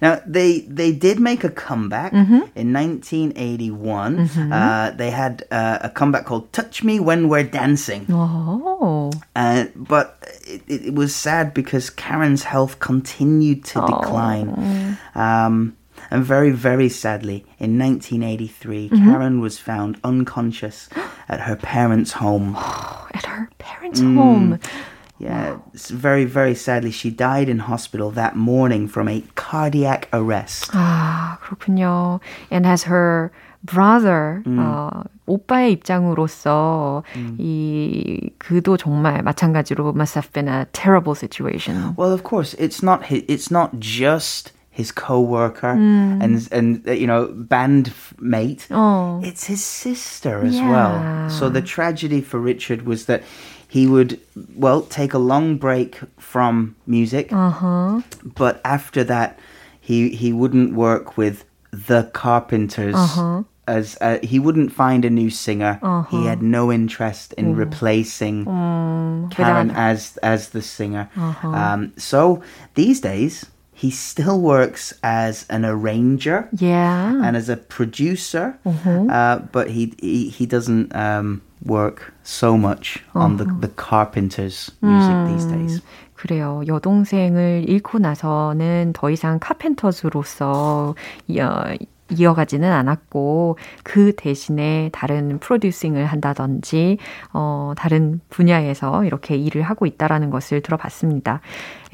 Now 0.00 0.20
they 0.26 0.60
they 0.64 0.92
did 0.92 1.20
make 1.20 1.44
a 1.44 1.50
comeback 1.50 2.12
mm-hmm. 2.14 2.48
in 2.56 2.72
1981. 2.72 3.68
Mm-hmm. 3.68 4.50
Uh, 4.50 4.92
they 4.96 5.10
had 5.10 5.44
uh, 5.50 5.78
a 5.84 5.90
comeback 5.90 6.24
called 6.24 6.50
"Touch 6.54 6.82
Me 6.82 6.98
When 7.00 7.28
We're 7.28 7.42
Dancing," 7.44 8.06
oh. 8.10 9.10
Uh, 9.36 9.64
but 9.76 10.16
it, 10.46 10.62
it, 10.68 10.94
was 10.94 11.14
sad 11.14 11.54
because 11.54 11.90
Karen's 11.90 12.42
health 12.44 12.78
continued 12.78 13.64
to 13.66 13.80
decline. 13.80 14.96
Um, 15.14 15.76
and 16.10 16.24
very, 16.24 16.50
very 16.50 16.88
sadly, 16.88 17.46
in 17.58 17.78
1983, 17.78 18.90
mm-hmm. 18.90 19.10
Karen 19.10 19.40
was 19.40 19.58
found 19.58 19.98
unconscious 20.04 20.88
at 21.28 21.40
her 21.40 21.56
parents' 21.56 22.12
home. 22.12 22.54
Oh, 22.56 23.08
at 23.14 23.24
her 23.26 23.48
parents' 23.58 24.00
mm. 24.00 24.16
home? 24.16 24.58
Yeah, 25.18 25.58
very, 25.74 26.24
very 26.24 26.54
sadly, 26.54 26.90
she 26.90 27.08
died 27.10 27.48
in 27.48 27.58
hospital 27.60 28.10
that 28.12 28.36
morning 28.36 28.86
from 28.88 29.08
a 29.08 29.22
cardiac 29.36 30.08
arrest. 30.12 30.70
Ah, 30.74 31.38
그렇군요. 31.40 32.20
And 32.50 32.66
has 32.66 32.82
her 32.82 33.32
brother, 33.64 34.42
음. 34.46 34.58
어, 34.58 34.90
오빠의 35.26 35.72
입장으로서 35.72 37.02
음. 37.16 37.36
이 37.40 38.30
그도 38.38 38.76
정말 38.76 39.22
마찬가지로 39.22 39.90
must 39.94 40.14
have 40.18 40.32
been 40.32 40.48
a 40.48 40.64
terrible 40.72 41.14
situation. 41.16 41.94
Well, 41.96 42.12
of 42.12 42.22
course, 42.24 42.54
it's 42.58 42.82
not 42.82 43.06
his, 43.06 43.24
it's 43.26 43.50
not 43.50 43.80
just 43.80 44.52
his 44.70 44.90
co-worker 44.92 45.72
mm. 45.78 46.18
and 46.22 46.34
and 46.52 46.82
uh, 46.86 46.92
you 46.92 47.06
know 47.06 47.32
band 47.32 47.92
mate. 48.20 48.68
Oh. 48.70 49.20
It's 49.22 49.44
his 49.48 49.64
sister 49.64 50.44
as 50.44 50.56
yeah. 50.60 50.68
well. 50.70 51.30
So 51.30 51.48
the 51.48 51.62
tragedy 51.62 52.20
for 52.20 52.38
Richard 52.38 52.84
was 52.84 53.06
that 53.06 53.22
he 53.66 53.86
would 53.86 54.20
well 54.54 54.82
take 54.82 55.14
a 55.14 55.22
long 55.22 55.56
break 55.56 55.98
from 56.20 56.76
music, 56.86 57.32
uh-huh. 57.32 58.02
but 58.36 58.60
after 58.62 59.02
that, 59.08 59.38
he 59.80 60.10
he 60.12 60.34
wouldn't 60.36 60.76
work 60.76 61.16
with 61.16 61.48
the 61.72 62.10
Carpenters. 62.12 62.92
Uh-huh 62.94 63.48
as 63.66 63.96
uh, 64.00 64.18
he 64.22 64.38
wouldn't 64.38 64.72
find 64.72 65.04
a 65.04 65.10
new 65.10 65.30
singer. 65.30 65.78
Uh-huh. 65.82 66.04
He 66.10 66.26
had 66.26 66.42
no 66.42 66.70
interest 66.72 67.32
in 67.34 67.46
uh-huh. 67.52 67.64
replacing 67.64 68.48
uh-huh. 68.48 69.28
Karen 69.30 69.70
as 69.70 70.18
as 70.22 70.50
the 70.50 70.62
singer. 70.62 71.08
Uh-huh. 71.16 71.48
Um, 71.48 71.92
so 71.96 72.40
these 72.74 73.00
days 73.00 73.46
he 73.72 73.90
still 73.90 74.40
works 74.40 74.94
as 75.02 75.46
an 75.50 75.64
arranger, 75.64 76.48
yeah, 76.58 77.14
and 77.24 77.36
as 77.36 77.48
a 77.48 77.56
producer, 77.56 78.56
mm-hmm. 78.66 79.10
uh, 79.10 79.38
but 79.52 79.70
he 79.70 79.94
he, 80.00 80.28
he 80.28 80.46
doesn't. 80.46 80.94
Um, 80.94 81.42
work 81.64 82.12
so 82.22 82.58
much 82.58 83.02
on 83.14 83.38
the, 83.38 83.44
uh-huh. 83.44 83.54
the 83.60 83.68
carpenters 83.68 84.70
music 84.82 85.16
these 85.32 85.44
hmm. 85.46 85.66
days. 85.66 85.80
그래요. 86.14 86.60
여동생을 86.66 87.64
잃고 87.66 88.00
나서는 88.00 88.92
더 88.92 89.08
이상 89.08 89.38
카펜터즈로서 89.38 90.94
이어가지는 92.12 92.70
않았고 92.70 93.56
그 93.82 94.12
대신에 94.16 94.90
다른 94.92 95.38
프로듀싱을 95.38 96.04
한다든지 96.06 96.98
어 97.32 97.72
다른 97.76 98.20
분야에서 98.28 99.04
이렇게 99.04 99.36
일을 99.36 99.62
하고 99.62 99.86
있다라는 99.86 100.30
것을 100.30 100.60
들어봤습니다. 100.60 101.40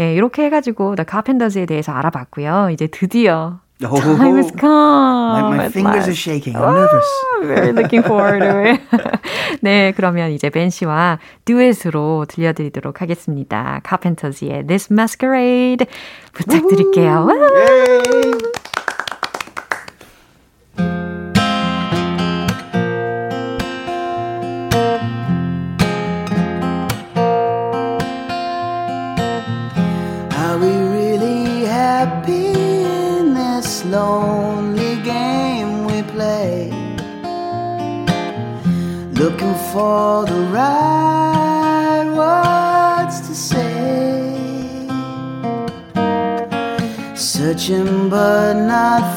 예, 0.01 0.15
이렇게 0.15 0.45
해 0.45 0.51
가지고 0.51 0.97
더 0.97 1.05
카펜터즈에 1.05 1.67
대해서 1.67 1.93
알아봤고요. 1.93 2.71
이제 2.73 2.87
드디어 2.91 3.61
Oh, 3.83 3.99
time 3.99 4.37
has 4.37 4.53
come. 4.61 4.69
My, 4.71 5.55
my 5.57 5.67
fingers 5.71 6.05
are 6.05 6.13
shaking. 6.13 6.55
I'm 6.55 6.75
nervous. 6.75 7.11
아, 7.33 7.47
very 7.47 7.73
looking 7.73 8.03
forward 8.05 8.41
to 8.41 8.59
it. 8.75 8.83
네, 9.65 9.93
그러면 9.97 10.33
이제 10.33 10.51
벤 10.51 10.69
씨와 10.69 11.19
듀엣으로 11.47 12.27
들려드리도록 12.29 13.01
하겠습니다. 13.01 13.81
카펜터즈의 13.83 14.67
This 14.67 14.93
Masquerade 14.93 15.87
부탁드릴게요. 16.35 17.27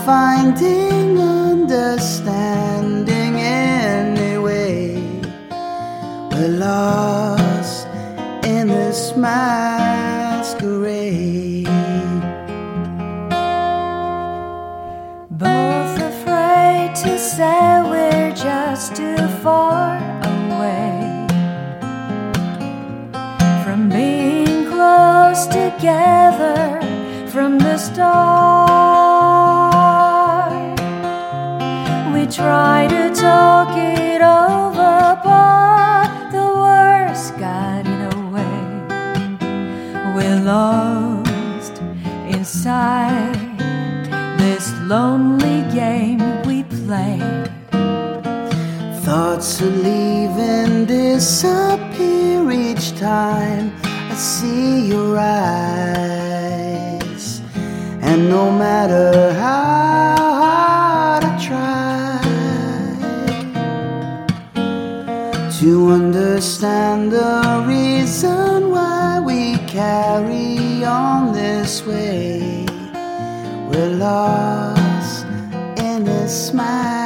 finding 0.05 1.17
understanding 1.17 3.35
anyway. 3.39 4.99
We're 6.29 6.49
lost 6.57 7.87
in 8.43 8.67
this 8.67 9.15
masquerade. 9.15 11.63
Both 15.29 15.95
afraid 16.11 16.93
to 17.03 17.17
say 17.17 17.81
we're 17.93 18.33
just 18.35 18.95
too 18.97 19.25
far 19.41 19.95
away 20.35 21.07
from 23.63 23.87
being 23.87 24.65
close 24.65 25.47
together 25.47 26.77
from 27.31 27.57
the 27.57 27.77
start. 27.77 28.52
try 32.47 32.81
to 32.95 33.03
talk 33.27 33.71
it 34.03 34.21
over, 34.51 34.95
but 35.31 36.09
the 36.35 36.45
words 36.65 37.23
got 37.45 37.81
in 37.93 37.97
the 38.09 38.17
way. 38.35 38.59
We're 40.17 40.41
lost 40.57 41.73
inside 42.37 43.39
this 44.43 44.65
lonely 44.93 45.59
game 45.81 46.21
we 46.49 46.57
play. 46.85 47.17
Thoughts 49.05 49.49
are 49.61 49.75
leaving, 49.91 50.73
disappear 50.85 52.37
each 52.51 52.85
time 52.99 53.65
I 54.11 54.13
see 54.15 54.67
your 54.91 55.11
eyes, 55.17 57.25
and 58.07 58.19
no 58.37 58.43
matter 58.65 59.31
understand 66.43 67.09
the 67.09 67.63
reason 67.65 68.69
why 68.69 69.17
we 69.17 69.57
carry 69.65 70.83
on 70.83 71.31
this 71.31 71.85
way. 71.87 72.65
We're 73.71 73.95
lost 73.95 75.25
in 75.77 76.03
this 76.03 76.47
smile. 76.49 77.02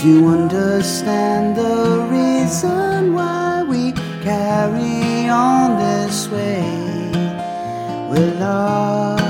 Do 0.00 0.08
you 0.08 0.26
understand 0.28 1.56
the 1.56 2.06
reason 2.10 3.14
why 3.14 3.62
we 3.66 3.92
carry 4.22 5.26
on 5.28 5.78
this 5.78 6.28
way. 6.28 6.60
We're 8.10 8.38
lost. 8.38 9.25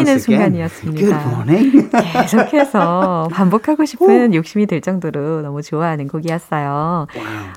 힐링되는 0.00 0.18
순간이었습니다. 0.18 1.08
계속해서 2.22 3.28
반복하고 3.32 3.84
싶은 3.84 4.30
오. 4.32 4.34
욕심이 4.34 4.66
들 4.66 4.80
정도로 4.80 5.42
너무 5.42 5.62
좋아하는 5.62 6.08
곡이었어요. 6.08 6.68
와, 6.68 7.04
어, 7.04 7.06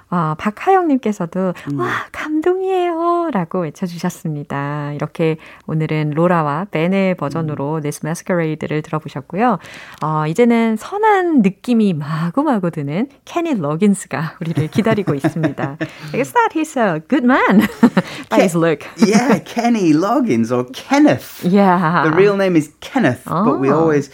아, 0.10 0.36
박하영님께서도 0.38 1.54
음. 1.72 1.80
와 1.80 1.88
감동이에요라고 2.12 3.62
외쳐주셨습니다. 3.64 4.92
이렇게 4.96 5.38
오늘은 5.68 6.12
로라와 6.12 6.68
벤의 6.72 7.16
버전으로 7.16 7.76
음. 7.78 7.82
This 7.82 8.02
m 8.04 8.10
a 8.10 8.12
s 8.12 8.24
q 8.24 8.32
를 8.32 8.82
들어보셨고요. 8.82 9.60
어, 10.04 10.24
이제는 10.28 10.78
선한 10.78 11.42
느낌이 11.42 11.94
마구마구 11.94 12.72
드는 12.72 13.08
케니 13.26 13.54
러긴스가 13.56 14.36
우리를 14.42 14.68
기다리고 14.70 15.14
있습니다. 15.16 15.78
It's 16.14 16.34
not 16.36 16.54
he's 16.54 16.78
a 16.78 16.84
uh, 16.84 17.00
good 17.08 17.24
man. 17.26 17.68
By 18.30 18.42
his 18.44 18.56
look. 18.58 18.86
yeah, 18.98 19.40
Kenny 19.44 19.92
Loggins 19.94 20.52
or 20.52 20.66
Kenneth. 20.74 21.44
Yeah. 21.44 22.04
The 22.04 22.14
real 22.16 22.31
real 22.32 22.38
name 22.38 22.56
is 22.56 22.72
Kenneth, 22.80 23.24
oh. 23.28 23.46
but 23.46 23.60
we 23.60 23.70
ah. 23.70 23.76
always, 23.76 24.10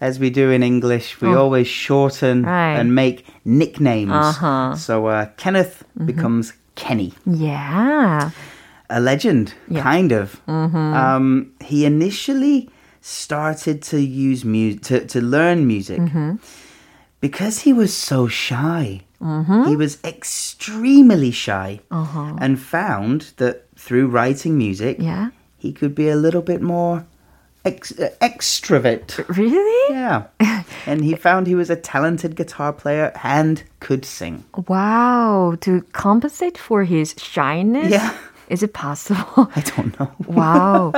as 0.00 0.18
we 0.18 0.30
do 0.30 0.50
in 0.50 0.62
English, 0.62 1.20
we 1.20 1.28
oh. 1.28 1.38
always 1.38 1.66
shorten 1.68 2.42
right. 2.44 2.74
and 2.76 2.94
make 2.94 3.26
nicknames. 3.44 4.12
Uh-huh. 4.12 4.74
So 4.76 5.06
uh, 5.06 5.26
Kenneth 5.36 5.84
mm-hmm. 5.94 6.06
becomes 6.06 6.52
Kenny. 6.76 7.12
Yeah. 7.26 8.30
A 8.90 9.00
legend, 9.00 9.54
yeah. 9.68 9.82
kind 9.82 10.12
of. 10.12 10.40
Mm-hmm. 10.46 10.76
Um, 10.94 11.52
he 11.60 11.84
initially 11.84 12.70
started 13.02 13.82
to 13.90 14.00
use 14.00 14.44
music 14.44 14.82
to, 14.82 15.06
to 15.06 15.20
learn 15.20 15.66
music 15.66 16.00
mm-hmm. 16.00 16.36
because 17.20 17.60
he 17.60 17.72
was 17.72 17.92
so 17.94 18.28
shy. 18.28 19.02
Mm-hmm. 19.20 19.64
He 19.68 19.76
was 19.76 19.98
extremely 20.04 21.32
shy 21.32 21.80
uh-huh. 21.90 22.36
and 22.40 22.58
found 22.58 23.32
that 23.36 23.66
through 23.76 24.08
writing 24.08 24.56
music, 24.56 24.96
yeah. 25.00 25.30
he 25.58 25.72
could 25.72 25.94
be 25.94 26.08
a 26.08 26.16
little 26.16 26.40
bit 26.42 26.62
more 26.62 27.04
ex- 27.68 27.92
extrovert. 28.22 29.20
Really? 29.36 29.86
Yeah. 29.94 30.24
and 30.86 31.04
he 31.04 31.14
found 31.14 31.46
he 31.46 31.54
was 31.54 31.70
a 31.70 31.76
talented 31.76 32.34
guitar 32.34 32.72
player 32.72 33.12
and 33.22 33.62
could 33.80 34.04
sing. 34.04 34.44
Wow, 34.66 35.56
to 35.62 35.82
compensate 35.92 36.58
for 36.58 36.84
his 36.84 37.14
shyness? 37.18 37.90
Yeah. 37.92 38.14
Is 38.50 38.62
it 38.64 38.72
possible? 38.72 39.48
I 39.54 39.60
don't 39.62 39.92
know. 39.98 40.08
와우. 40.26 40.92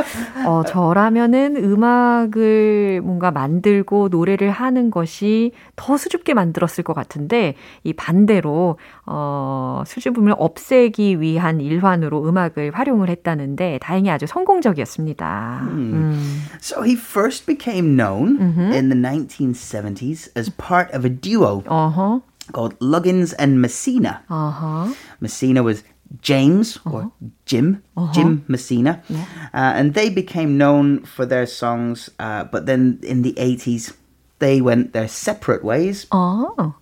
어, 0.46 0.62
저라면은 0.66 1.56
음악을 1.56 3.00
뭔가 3.02 3.30
만들고 3.30 4.08
노래를 4.08 4.50
하는 4.50 4.90
것이 4.90 5.52
더 5.76 5.96
수줍게 5.96 6.34
만들었을 6.34 6.84
것 6.84 6.94
같은데 6.94 7.54
이 7.82 7.92
반대로 7.92 8.78
어, 9.04 9.82
수줍음을 9.86 10.34
없애기 10.38 11.20
위한 11.20 11.60
일환으로 11.60 12.24
음악을 12.28 12.72
활용을 12.72 13.08
했다는데 13.08 13.78
다행히 13.82 14.10
아주 14.10 14.26
성공적이었습니다. 14.26 15.64
음. 15.70 16.40
So 16.60 16.84
he 16.84 16.94
first 16.94 17.46
became 17.46 17.96
known 17.96 18.38
mm-hmm. 18.38 18.72
in 18.72 18.88
the 18.88 18.96
1970s 19.00 20.28
as 20.36 20.50
part 20.56 20.92
of 20.94 21.04
a 21.04 21.10
duo. 21.10 21.62
Uh-huh. 21.66 22.20
called 22.52 22.74
Luggins 22.80 23.32
and 23.38 23.60
Messina. 23.62 24.22
Uh-huh. 24.28 24.92
Messina 25.20 25.62
was 25.62 25.84
James 26.20 26.76
uh-huh. 26.78 26.90
or 26.90 27.12
Jim, 27.46 27.82
uh-huh. 27.96 28.12
Jim 28.12 28.44
Messina, 28.48 29.02
yeah. 29.08 29.24
uh, 29.54 29.76
and 29.78 29.94
they 29.94 30.10
became 30.10 30.58
known 30.58 31.04
for 31.04 31.24
their 31.24 31.46
songs. 31.46 32.10
Uh, 32.18 32.44
but 32.44 32.66
then 32.66 32.98
in 33.02 33.22
the 33.22 33.38
eighties, 33.38 33.92
they 34.40 34.60
went 34.60 34.92
their 34.92 35.06
separate 35.08 35.62
ways. 35.64 36.06
Oh. 36.10 36.74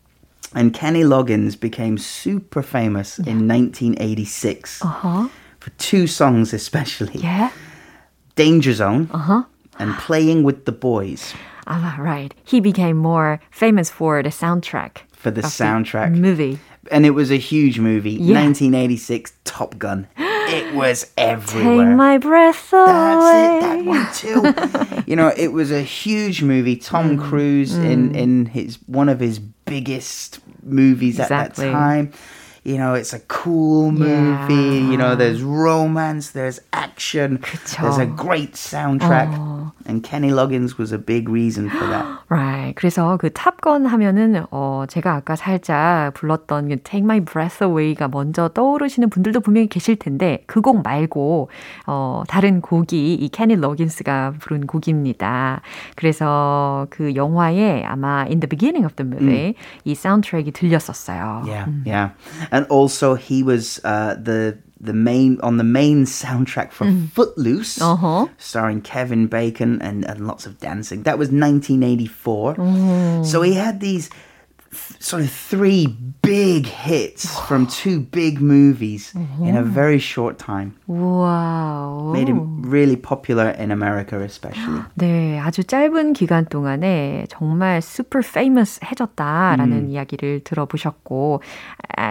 And 0.54 0.72
Kenny 0.72 1.02
Loggins 1.02 1.60
became 1.60 1.98
super 1.98 2.62
famous 2.62 3.18
yeah. 3.22 3.32
in 3.32 3.46
1986 3.46 4.82
uh-huh. 4.82 5.28
for 5.60 5.70
two 5.76 6.06
songs, 6.06 6.54
especially. 6.54 7.20
Yeah. 7.20 7.50
Danger 8.34 8.72
Zone 8.72 9.10
uh-huh. 9.12 9.42
and 9.78 9.94
Playing 9.98 10.44
with 10.44 10.64
the 10.64 10.72
Boys. 10.72 11.34
Ah, 11.66 11.96
right. 12.00 12.32
He 12.44 12.60
became 12.60 12.96
more 12.96 13.40
famous 13.50 13.90
for 13.90 14.22
the 14.22 14.30
soundtrack. 14.30 14.98
For 15.12 15.30
the 15.30 15.42
soundtrack. 15.42 16.14
The 16.14 16.20
movie 16.20 16.58
and 16.90 17.04
it 17.06 17.10
was 17.10 17.30
a 17.30 17.36
huge 17.36 17.78
movie. 17.78 18.12
Yeah. 18.12 18.36
1986 18.40 19.32
Top 19.44 19.78
Gun. 19.78 20.06
It 20.16 20.74
was 20.74 21.10
everywhere. 21.16 21.86
Take 21.86 21.96
my 21.96 22.18
breath 22.18 22.72
away. 22.72 22.86
That's 23.84 24.22
it. 24.24 24.32
That 24.32 24.64
one 24.64 24.94
too. 24.96 25.04
you 25.06 25.16
know, 25.16 25.32
it 25.36 25.52
was 25.52 25.70
a 25.70 25.82
huge 25.82 26.42
movie. 26.42 26.76
Tom 26.76 27.18
mm. 27.18 27.22
Cruise 27.22 27.72
mm. 27.74 27.90
in 27.90 28.14
in 28.14 28.46
his 28.46 28.76
one 28.86 29.08
of 29.08 29.20
his 29.20 29.38
biggest 29.38 30.40
movies 30.62 31.18
exactly. 31.18 31.66
at 31.66 31.72
that 31.72 31.72
time. 31.72 32.12
you 32.68 32.76
know, 32.76 32.92
it's 32.92 33.14
a 33.14 33.20
cool 33.28 33.90
movie. 33.90 34.54
Yeah. 34.84 34.90
You 34.92 34.96
know, 34.98 35.16
there's 35.16 35.42
romance, 35.42 36.30
there's 36.32 36.60
action, 36.72 37.38
그쵸. 37.40 37.82
there's 37.82 37.98
a 37.98 38.04
great 38.06 38.52
soundtrack. 38.54 39.32
어. 39.32 39.72
And 39.88 40.02
Kenny 40.02 40.28
Loggins 40.30 40.76
was 40.76 40.92
a 40.92 40.98
big 40.98 41.30
reason 41.30 41.70
for 41.70 41.84
that. 41.86 42.04
right. 42.28 42.74
그래서 42.76 43.16
그 43.16 43.30
탑건 43.30 43.86
하면은 43.86 44.44
어 44.50 44.84
제가 44.86 45.14
아까 45.14 45.34
살짝 45.34 46.12
불렀던 46.12 46.68
Take 46.84 47.02
My 47.04 47.20
Breath 47.20 47.64
Away가 47.64 48.08
먼저 48.08 48.48
떠오르시는 48.48 49.08
분들도 49.08 49.40
분명히 49.40 49.66
계실 49.66 49.96
텐데 49.96 50.44
그 50.46 50.58
곡 50.60 50.82
말고 50.82 51.48
어 51.86 52.22
다른 52.28 52.60
곡이 52.60 53.14
이 53.14 53.28
케니 53.30 53.54
러긴스가 53.56 54.34
부른 54.40 54.66
곡입니다. 54.66 55.62
그래서 55.96 56.86
그 56.90 57.14
영화에 57.14 57.84
아마 57.86 58.22
In 58.26 58.40
the 58.40 58.48
Beginning 58.48 58.84
of 58.84 58.94
the 58.96 59.08
Movie 59.08 59.50
음. 59.50 59.52
이 59.84 59.94
사운드트랙이 59.94 60.50
들렸었어요. 60.52 61.44
Yeah. 61.46 61.70
음. 61.70 61.84
Yeah. 61.86 62.12
and 62.58 62.66
also 62.70 63.14
he 63.14 63.42
was 63.42 63.78
uh, 63.84 64.16
the 64.20 64.58
the 64.80 64.92
main 64.94 65.38
on 65.46 65.56
the 65.58 65.66
main 65.80 66.04
soundtrack 66.06 66.70
for 66.74 66.86
mm. 66.86 67.10
Footloose, 67.14 67.78
uh-huh. 67.80 68.26
starring 68.38 68.80
Kevin 68.82 69.26
Bacon 69.30 69.78
and, 69.82 70.04
and 70.06 70.26
lots 70.26 70.46
of 70.46 70.58
dancing. 70.58 71.02
That 71.02 71.18
was 71.18 71.28
1984. 71.30 72.54
Mm. 72.54 73.26
So 73.26 73.42
he 73.42 73.54
had 73.54 73.80
these 73.80 74.08
sort 75.00 75.22
of 75.22 75.30
three 75.30 75.86
big 76.22 76.66
hits 76.66 77.34
wow. 77.36 77.44
from 77.46 77.66
two 77.66 78.00
big 78.00 78.40
movies 78.40 79.12
mm-hmm. 79.14 79.44
in 79.46 79.56
a 79.56 79.62
very 79.62 79.98
short 79.98 80.38
time. 80.38 80.74
Wow. 80.86 82.10
Made 82.12 82.28
him 82.28 82.62
really 82.62 82.96
popular 82.96 83.50
in 83.50 83.70
America 83.70 84.20
especially. 84.20 84.82
네, 84.94 85.38
아주 85.40 85.64
짧은 85.64 86.12
기간 86.12 86.44
동안에 86.46 87.26
정말 87.30 87.78
super 87.78 88.22
famous 88.24 88.80
해졌다라는 88.84 89.84
mm. 89.86 89.90
이야기를 89.90 90.40
들어보셨고 90.44 91.40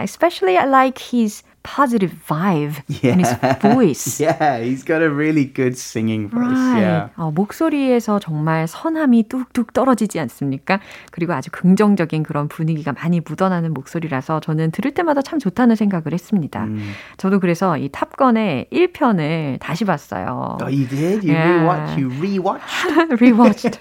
especially 0.02 0.58
I 0.58 0.66
like 0.66 0.98
his 0.98 1.42
positive 1.68 2.16
vibe 2.28 2.80
yeah. 2.88 3.12
in 3.12 3.18
his 3.20 3.32
voice. 3.60 4.20
Yeah, 4.20 4.58
he's 4.60 4.82
got 4.84 5.02
a 5.02 5.10
really 5.10 5.44
good 5.44 5.76
singing 5.76 6.28
voice. 6.30 6.50
Right. 6.50 6.82
Yeah. 6.82 7.08
어, 7.16 7.30
목소리에서 7.30 8.18
정말 8.20 8.66
선함이 8.66 9.28
뚝뚝 9.28 9.72
떨어지지 9.74 10.18
않습니까? 10.20 10.80
그리고 11.10 11.34
아주 11.34 11.50
긍정적인 11.52 12.22
그런 12.22 12.48
분위기가 12.48 12.92
많이 12.92 13.20
묻어나는 13.20 13.74
목소리라서 13.74 14.40
저는 14.40 14.70
들을 14.70 14.92
때마다 14.92 15.20
참 15.20 15.38
좋다는 15.38 15.76
생각을 15.76 16.12
했습니다. 16.12 16.64
음. 16.64 16.92
저도 17.18 17.38
그래서 17.38 17.76
이 17.76 17.88
탑건의 17.92 18.68
1편을 18.72 19.60
다시 19.60 19.84
봤어요. 19.84 20.58
Oh, 20.62 20.64
you 20.64 20.86
did? 20.88 21.24
You 21.28 21.34
yeah. 21.34 21.60
rewatched? 21.60 21.98
You 21.98 22.08
rewatched? 22.08 23.18
rewatched. 23.20 23.78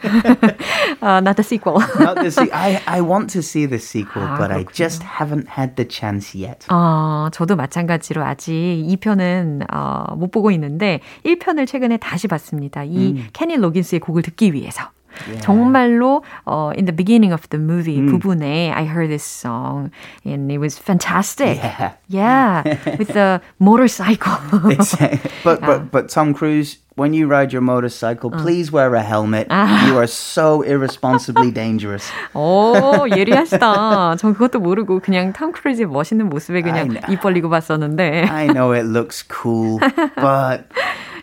uh, 1.02 1.20
not 1.22 1.36
the 1.38 1.44
sequel. 1.44 1.80
not 2.00 2.16
the 2.16 2.32
se- 2.32 2.52
I, 2.52 2.82
I 2.86 3.02
want 3.02 3.30
to 3.34 3.40
see 3.42 3.66
the 3.66 3.80
sequel, 3.80 4.24
아, 4.28 4.38
but 4.38 4.50
그렇군요. 4.50 4.58
I 4.58 4.66
just 4.74 5.04
haven't 5.04 5.48
had 5.48 5.76
the 5.76 5.86
chance 5.90 6.36
yet. 6.38 6.66
어, 6.70 7.30
저도 7.32 7.56
마찬가지로 7.56 7.77
마찬가지로 7.78 8.24
아직 8.26 8.52
2편은 8.54 9.68
어, 9.72 10.16
못 10.16 10.32
보고 10.32 10.50
있는데 10.52 11.00
1편을 11.26 11.68
최근에 11.68 11.98
다시 11.98 12.28
봤습니다. 12.28 12.84
이 12.84 13.12
음. 13.14 13.28
케니 13.34 13.58
로긴스의 13.58 14.00
곡을 14.00 14.24
듣기 14.24 14.54
위해서. 14.54 14.90
Yeah. 15.26 15.42
정말로 15.42 16.22
어, 16.46 16.70
in 16.78 16.86
the 16.86 16.96
beginning 16.96 17.34
of 17.34 17.48
the 17.50 17.60
movie 17.60 18.00
음. 18.00 18.06
부분에 18.06 18.72
I 18.72 18.84
heard 18.84 19.08
this 19.08 19.24
song 19.26 19.90
and 20.26 20.52
it 20.52 20.60
was 20.62 20.78
fantastic. 20.80 21.58
Yeah, 22.08 22.62
yeah 22.62 22.64
with 22.98 23.14
the 23.14 23.42
motorcycle. 23.60 24.38
exactly. 24.70 25.18
But 25.44 25.62
but 25.62 25.90
but 25.92 26.10
Tom 26.10 26.36
Cruise 26.36 26.78
when 26.98 27.14
you 27.14 27.28
ride 27.30 27.54
your 27.54 27.62
motorcycle, 27.64 28.30
어. 28.34 28.44
please 28.44 28.74
wear 28.74 28.94
a 28.98 29.02
helmet. 29.02 29.48
아. 29.50 29.86
You 29.88 29.96
are 29.96 30.08
so 30.10 30.64
irresponsibly 30.66 31.54
dangerous. 31.54 32.12
오, 32.34 32.74
예리하시다. 33.16 34.16
전 34.18 34.34
그것도 34.34 34.60
모르고 34.60 35.00
그냥 35.00 35.32
탐 35.32 35.52
크루즈의 35.54 35.88
멋있는 35.88 36.28
모습에 36.28 36.62
그냥 36.62 36.90
입 37.10 37.22
벌리고 37.22 37.50
봤었는데. 37.50 38.26
I 38.30 38.48
know 38.48 38.72
it 38.74 38.86
looks 38.90 39.24
cool, 39.24 39.80
but 40.16 40.66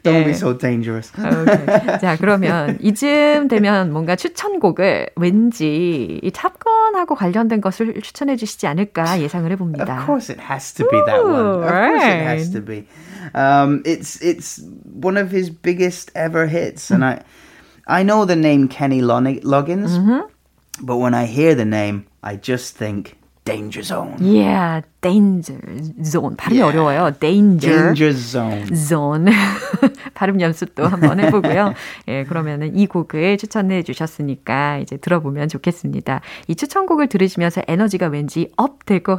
Don't 0.05 0.23
be 0.25 0.33
so 0.33 0.57
dangerous. 0.57 1.11
okay. 1.19 1.99
자, 1.99 2.17
그러면 2.17 2.77
이쯤 2.83 3.49
되면 3.49 3.91
뭔가 3.91 4.17
추천곡을 4.17 5.09
왠지 5.17 6.21
이 6.23 6.31
탑건하고 6.31 7.15
관련된 7.15 7.63
것을 7.63 7.95
추천해 8.03 8.37
주시지 8.37 8.67
않을까 8.67 9.19
예상을 9.23 9.51
해봅니다. 9.53 9.85
Of 10.01 10.05
course 10.05 10.31
it 10.35 10.45
has 10.45 10.75
to 10.75 10.87
be 10.91 11.01
that 11.07 11.25
one. 11.25 11.35
Of 11.35 11.67
course 11.67 12.05
it 12.05 12.23
has 12.29 12.53
to 12.53 12.63
be. 12.63 12.85
Um, 13.33 13.83
it's 13.87 14.21
it's 14.23 14.59
one 14.83 15.17
of 15.17 15.31
his 15.31 15.49
biggest 15.51 16.11
ever 16.15 16.47
hits, 16.47 16.91
and 16.91 17.03
hmm. 17.03 17.09
I 17.09 17.23
I 17.87 18.03
know 18.03 18.25
the 18.25 18.37
name 18.37 18.69
Kenny 18.69 19.01
Loggins, 19.01 19.41
mm-hmm. 19.97 20.27
but 20.85 20.97
when 20.97 21.15
I 21.15 21.25
hear 21.25 21.55
the 21.55 21.65
name, 21.65 22.07
I 22.23 22.37
just 22.37 22.77
think 22.77 23.17
Danger 23.45 23.83
Zone. 23.83 24.17
Yeah, 24.19 24.83
danger 25.05 25.57
zone. 26.03 26.37
발음이 26.39 26.61
yeah. 26.61 26.63
어려워요. 26.79 27.13
danger, 27.21 27.95
danger 27.95 28.13
zone. 28.17 28.67
zone. 28.75 29.31
발음 30.15 30.41
연습도 30.41 30.87
한번 30.87 31.21
해보고요. 31.21 31.75
예, 32.09 32.25
그러면은 32.25 32.75
이 32.77 32.87
곡을 32.87 33.37
추천해 33.37 33.83
주셨으니까 33.83 34.79
이제 34.79 34.97
들어보면 34.97 35.49
좋겠습니다. 35.51 36.21
이 36.49 36.55
추천곡을 36.57 37.09
들으시면서 37.09 37.63
에너지가 37.69 38.07
왠지 38.09 38.49
업될것 38.57 39.19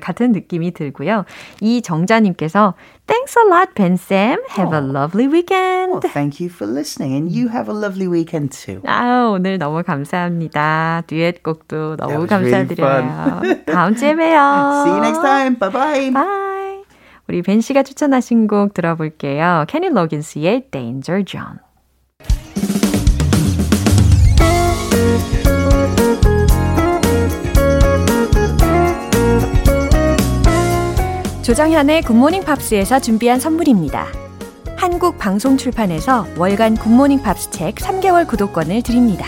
같은 0.00 0.32
느낌이 0.32 0.72
들고요. 0.72 1.24
이 1.60 1.80
정자님께서 1.82 2.74
Thanks 3.06 3.38
a 3.38 3.44
lot, 3.46 3.72
Ben 3.74 3.94
Sam. 3.94 4.38
Have 4.56 4.70
oh. 4.72 4.78
a 4.78 4.82
lovely 4.82 5.26
weekend. 5.26 5.90
Well, 5.90 6.00
thank 6.14 6.38
you 6.38 6.46
for 6.48 6.64
listening, 6.70 7.10
and 7.18 7.26
you 7.32 7.48
have 7.50 7.66
a 7.68 7.74
lovely 7.76 8.06
weekend 8.06 8.52
too. 8.54 8.80
아, 8.86 9.26
오늘 9.26 9.58
너무 9.58 9.82
감사합니다. 9.82 11.02
듀엣곡도 11.08 11.96
너무 11.96 12.28
감사드려요. 12.28 13.42
Really 13.42 13.64
다음 13.64 13.96
주에 13.96 14.14
봬요. 14.14 14.99
you 15.00 15.00
next 15.06 15.22
time. 15.22 15.58
Bye 15.58 15.70
bye. 15.72 16.10
Bye. 16.12 16.82
우리 17.28 17.42
벤 17.42 17.60
씨가 17.60 17.82
추천하신 17.82 18.46
곡 18.46 18.74
들어볼게요. 18.74 19.64
케니 19.68 19.88
로긴스의 19.90 20.66
Danger 20.70 21.24
John. 21.24 21.58
조장현의 31.42 32.02
굿모닝 32.02 32.44
팝스에서 32.44 33.00
준비한 33.00 33.40
선물입니다. 33.40 34.06
한국 34.76 35.18
방송 35.18 35.56
출판에서 35.56 36.26
월간 36.38 36.76
굿모닝 36.76 37.22
팝스 37.22 37.50
책 37.50 37.74
3개월 37.76 38.26
구독권을 38.26 38.82
드립니다. 38.82 39.26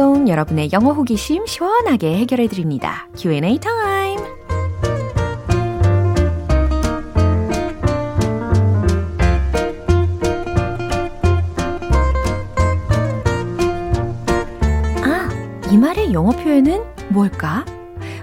송 0.00 0.28
여러분의 0.28 0.68
영어 0.72 0.92
호기심 0.92 1.44
시원하게 1.48 2.18
해결해 2.18 2.46
드립니다. 2.46 3.08
Q&A 3.18 3.58
타임. 3.58 4.20
아, 15.02 15.28
이 15.68 15.76
말의 15.76 16.12
영어 16.12 16.30
표현은 16.30 16.80
뭘까? 17.08 17.64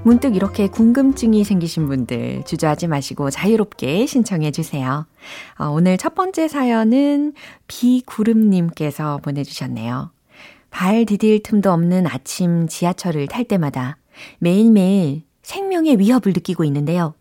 문득 0.03 0.33
이렇게 0.37 0.69
궁금증이 0.69 1.43
생기신 1.43 1.87
분들 1.89 2.43
주저하지 2.45 2.87
마시고 2.87 3.29
자유롭게 3.31 4.05
신청해 4.05 4.51
주세요. 4.51 5.05
어, 5.59 5.65
오늘 5.65 5.97
첫 5.97 6.15
번째 6.15 6.47
사연은 6.47 7.33
비구름님께서 7.67 9.17
보내주셨네요. 9.17 10.14
발 10.77 11.05
디딜 11.05 11.41
틈도 11.41 11.71
없는 11.71 12.05
아침 12.05 12.67
지하철을 12.67 13.27
탈 13.27 13.45
때마다 13.45 13.95
매일매일 14.39 15.21
생명의 15.41 15.99
위협을 15.99 16.33
느끼고 16.33 16.65
있는데요. 16.65 17.13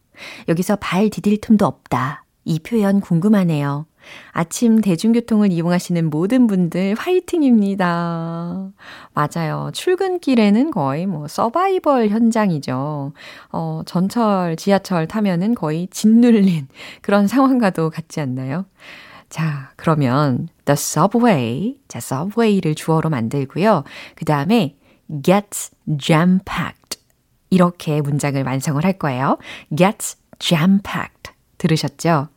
여기서 0.49 0.75
발 0.81 1.09
디딜 1.09 1.41
틈도 1.41 1.65
없다. 1.65 2.25
이 2.45 2.59
표현 2.59 3.01
궁금하네요. 3.01 3.87
아침 4.33 4.81
대중교통을 4.81 5.53
이용하시는 5.53 6.11
모든 6.11 6.49
분들 6.49 6.97
화이팅입니다. 6.99 8.73
맞아요. 9.15 9.71
출근길에는 9.73 10.73
거의 10.73 11.07
뭐 11.07 11.29
서바이벌 11.29 12.09
현장이죠. 12.09 13.13
어, 13.53 13.83
전철, 13.87 14.57
지하철 14.57 15.07
타면은 15.07 15.55
거의 15.55 15.87
짓눌린 15.93 16.67
그런 17.03 17.29
상황과도 17.29 17.91
같지 17.91 18.21
않나요? 18.21 18.65
자, 19.35 19.73
그러면 19.75 20.47
the 20.65 20.75
subway. 20.75 21.77
자, 21.89 21.99
subway를 21.99 22.77
주어로 22.77 23.11
만들고요. 23.11 23.83
그 24.15 24.25
다음에 24.25 24.77
gets 25.25 25.73
jam 26.01 26.39
packed. 26.47 27.01
이렇게 27.51 28.01
문장을 28.01 28.41
완성을 28.45 28.85
할 28.85 28.93
거예요. 28.93 29.39
gets 29.77 30.19
jam 30.39 30.79
packed. 30.85 31.33
들으셨죠? 31.59 32.29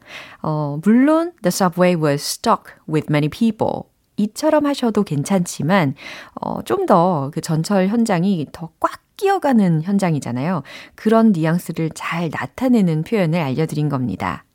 어, 0.41 0.79
물론 0.83 1.33
the 1.43 1.49
subway 1.51 1.93
was 1.93 2.23
stuck 2.23 2.73
with 2.89 3.05
many 3.11 3.29
people. 3.29 3.83
이처럼 4.17 4.65
하셔도 4.65 5.03
괜찮지만 5.03 5.93
어, 6.41 6.63
좀 6.63 6.87
더 6.87 7.29
그 7.31 7.41
전철 7.41 7.89
현장이 7.89 8.47
더 8.51 8.71
꽉 8.79 9.01
끼어가는 9.17 9.83
현장이잖아요. 9.83 10.63
그런 10.95 11.31
뉘앙스를 11.31 11.91
잘 11.93 12.29
나타내는 12.31 13.03
표현을 13.03 13.39
알려드린 13.39 13.87
겁니다. 13.87 14.45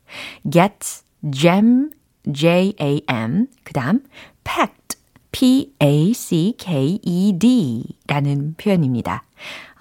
gets 0.51 1.05
jam 1.33 1.91
J-A-M, 2.31 3.47
그 3.63 3.73
다음 3.73 4.01
packed, 4.43 4.97
P-A-C-K-E-D 5.31 7.83
라는 8.07 8.53
표현입니다. 8.57 9.23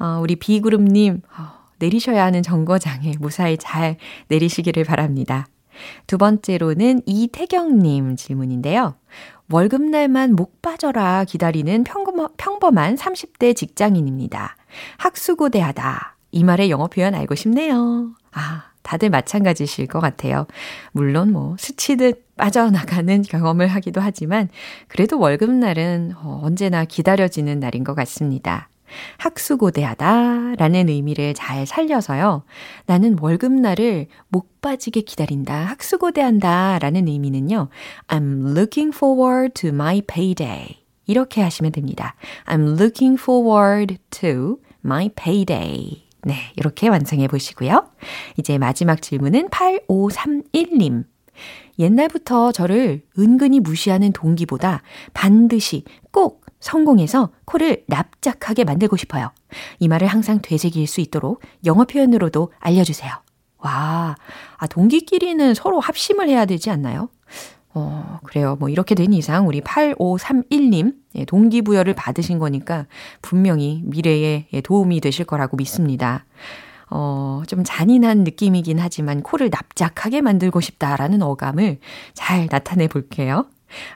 어, 0.01 0.19
우리 0.23 0.37
B그룹님, 0.37 1.21
어, 1.39 1.43
내리셔야 1.79 2.25
하는 2.25 2.43
정거장에 2.43 3.15
무사히 3.21 3.59
잘 3.59 3.97
내리시기를 4.29 4.85
바랍니다. 4.85 5.47
두 6.07 6.17
번째로는 6.19 7.01
이태경님 7.07 8.15
질문인데요. 8.17 8.95
월급날만 9.51 10.37
목 10.37 10.63
빠져라 10.63 11.25
기다리는 11.29 11.83
평범, 11.85 12.29
평범한 12.39 12.95
30대 12.95 13.55
직장인입니다. 13.57 14.55
학수고대하다. 14.99 16.17
이 16.31 16.45
말의 16.45 16.71
영어 16.71 16.87
표현 16.87 17.15
알고 17.15 17.35
싶네요. 17.35 18.13
아, 18.33 18.72
다들 18.83 19.11
마찬가지실 19.11 19.87
것 19.87 20.01
같아요. 20.01 20.47
물론 20.93 21.33
뭐 21.33 21.57
스치듯 21.59 22.37
빠져나가는 22.37 23.23
경험을 23.23 23.67
하기도 23.69 24.01
하지만 24.01 24.49
그래도 24.89 25.19
월급날은 25.19 26.13
어, 26.17 26.41
언제나 26.43 26.85
기다려지는 26.85 27.61
날인 27.61 27.85
것 27.85 27.95
같습니다. 27.95 28.69
학수고대하다 29.17 30.57
라는 30.59 30.91
의미를 30.91 31.33
잘 31.33 31.67
살려서요. 31.67 32.43
나는 32.85 33.17
월급날을 33.19 34.09
못 34.29 34.61
빠지게 34.61 35.01
기다린다, 35.03 35.55
학수고대한다 35.55 36.79
라는 36.79 37.09
의미는요. 37.09 37.69
I'm 38.09 38.51
looking 38.55 38.95
forward 38.95 39.55
to 39.63 39.71
my 39.71 40.03
payday. 40.07 40.83
이렇게 41.07 41.41
하시면 41.41 41.73
됩니다. 41.73 42.17
I'm 42.47 42.79
looking 42.79 43.19
forward 43.21 43.97
to 44.11 44.59
my 44.85 45.09
payday. 45.09 46.02
네, 46.25 46.37
이렇게 46.57 46.89
완성해 46.89 47.27
보시고요. 47.29 47.87
이제 48.37 48.57
마지막 48.59 49.03
질문은 49.03 49.49
8531님. 49.51 51.05
옛날부터 51.79 52.53
저를 52.53 53.03
은근히 53.19 53.59
무시하는 53.59 54.13
동기보다 54.13 54.83
반드시 55.15 55.85
꼭 56.13 56.47
성공해서 56.61 57.31
코를 57.45 57.83
납작하게 57.89 58.63
만들고 58.65 58.97
싶어요. 58.97 59.33
이 59.81 59.89
말을 59.89 60.07
항상 60.07 60.39
되새길 60.41 60.87
수 60.87 61.01
있도록 61.01 61.41
영어 61.65 61.85
표현으로도 61.85 62.53
알려주세요. 62.61 63.11
와, 63.59 64.15
아, 64.59 64.67
동기끼리는 64.69 65.55
서로 65.55 65.81
합심을 65.81 66.29
해야 66.29 66.45
되지 66.45 66.71
않나요? 66.71 67.09
어, 67.75 68.19
그래요. 68.25 68.57
뭐 68.59 68.69
이렇게 68.69 68.95
된 68.95 69.13
이상 69.13 69.49
우리 69.49 69.61
8531님 69.61 70.95
예, 71.15 71.25
동기부여를 71.25 71.95
받으신 71.95 72.39
거니까 72.39 72.87
분명히 73.23 73.83
미래에 73.85 74.47
예, 74.53 74.61
도움이 74.61 75.01
되실 75.01 75.25
거라고 75.25 75.57
믿습니다. 75.57 76.27
어, 76.91 77.43
좀 77.47 77.63
잔인한 77.65 78.25
느낌이긴 78.25 78.79
하지만 78.79 79.23
코를 79.23 79.49
납작하게 79.51 80.21
만들고 80.21 80.61
싶다라는 80.61 81.23
어감을 81.23 81.79
잘 82.13 82.47
나타내 82.51 82.89
볼게요. 82.89 83.47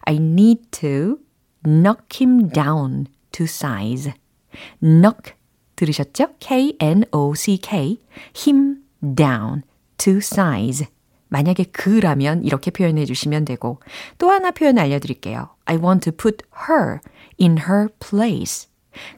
I 0.03 0.17
need 0.17 0.63
to 0.71 1.19
knock 1.67 2.07
him 2.23 2.49
down 2.51 3.07
to 3.33 3.45
size. 3.45 4.13
knock 4.83 5.33
들으셨죠? 5.77 6.29
K 6.41 6.77
N 6.81 7.05
O 7.13 7.35
C 7.35 7.59
K 7.61 7.99
him 8.49 8.79
down 9.03 9.61
to 9.99 10.17
size. 10.17 10.87
만약에 11.29 11.65
그라면 11.73 12.43
이렇게 12.43 12.71
표현해 12.71 13.05
주시면 13.05 13.45
되고 13.45 13.81
또 14.19 14.31
하나 14.31 14.51
표현 14.51 14.79
알려드릴게요. 14.79 15.49
I 15.65 15.77
want 15.77 16.09
to 16.11 16.17
put 16.17 16.45
her 16.69 17.01
in 17.41 17.59
her 17.69 17.89
place. 18.01 18.69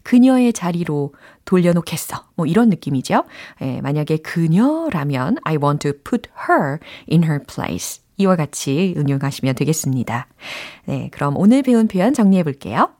그녀의 0.03 0.53
자리로 0.53 1.14
돌려놓겠어. 1.44 2.25
뭐 2.35 2.47
이런 2.47 2.68
느낌이죠. 2.68 3.25
예, 3.62 3.81
만약에 3.81 4.18
그녀라면 4.18 5.37
I 5.44 5.57
want 5.57 5.88
to 5.88 5.97
put 6.03 6.29
her 6.49 6.79
in 7.11 7.25
her 7.25 7.40
place. 7.44 8.03
이와 8.16 8.35
같이 8.37 8.94
응용하시면 8.97 9.55
되겠습니다. 9.55 10.27
네, 10.87 11.09
그럼 11.12 11.35
오늘 11.37 11.62
배운 11.62 11.87
표현 11.87 12.12
정리해 12.12 12.42
볼게요. 12.42 12.90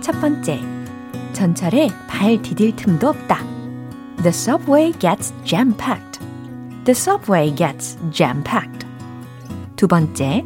첫 0.00 0.12
번째, 0.20 0.60
전철에 1.32 1.88
발 2.08 2.40
디딜 2.40 2.76
틈도 2.76 3.08
없다. 3.08 3.53
The 4.24 4.32
subway 4.32 4.90
gets 4.92 5.34
jam-packed. 5.44 6.18
The 6.86 6.94
subway 6.94 7.50
gets 7.50 7.98
jam-packed. 8.10 8.86
두 9.76 9.86
번째, 9.86 10.42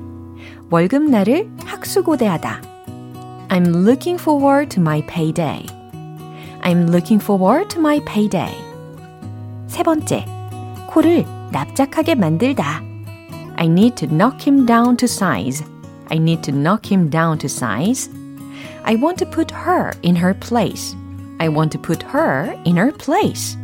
월급날을 0.69 1.49
학수고대하다. 1.65 2.61
I'm 3.51 3.67
looking 3.87 4.19
forward 4.21 4.69
to 4.71 4.81
my 4.83 5.01
payday. 5.03 5.65
I'm 6.63 6.89
looking 6.91 7.23
forward 7.23 7.69
to 7.69 7.79
my 7.79 8.01
payday. 8.05 8.51
세 9.69 9.85
번째, 9.85 10.25
코를 10.89 11.25
납작하게 11.53 12.17
만들다. 12.17 12.83
I 13.59 13.67
need 13.67 13.95
to 14.05 14.09
knock 14.13 14.43
him 14.45 14.67
down 14.67 14.97
to 14.97 15.05
size. 15.05 15.65
I 16.11 16.17
need 16.17 16.43
to 16.51 16.53
knock 16.53 16.93
him 16.93 17.09
down 17.11 17.39
to 17.39 17.47
size. 17.47 18.11
I 18.83 18.97
want 18.97 19.25
to 19.25 19.31
put 19.31 19.55
her 19.55 19.93
in 20.03 20.17
her 20.17 20.35
place. 20.35 20.97
I 21.39 21.49
want 21.49 21.71
to 21.79 21.79
put 21.81 22.05
her 22.07 22.57
in 22.67 22.77
her 22.77 22.91
place. 22.91 23.57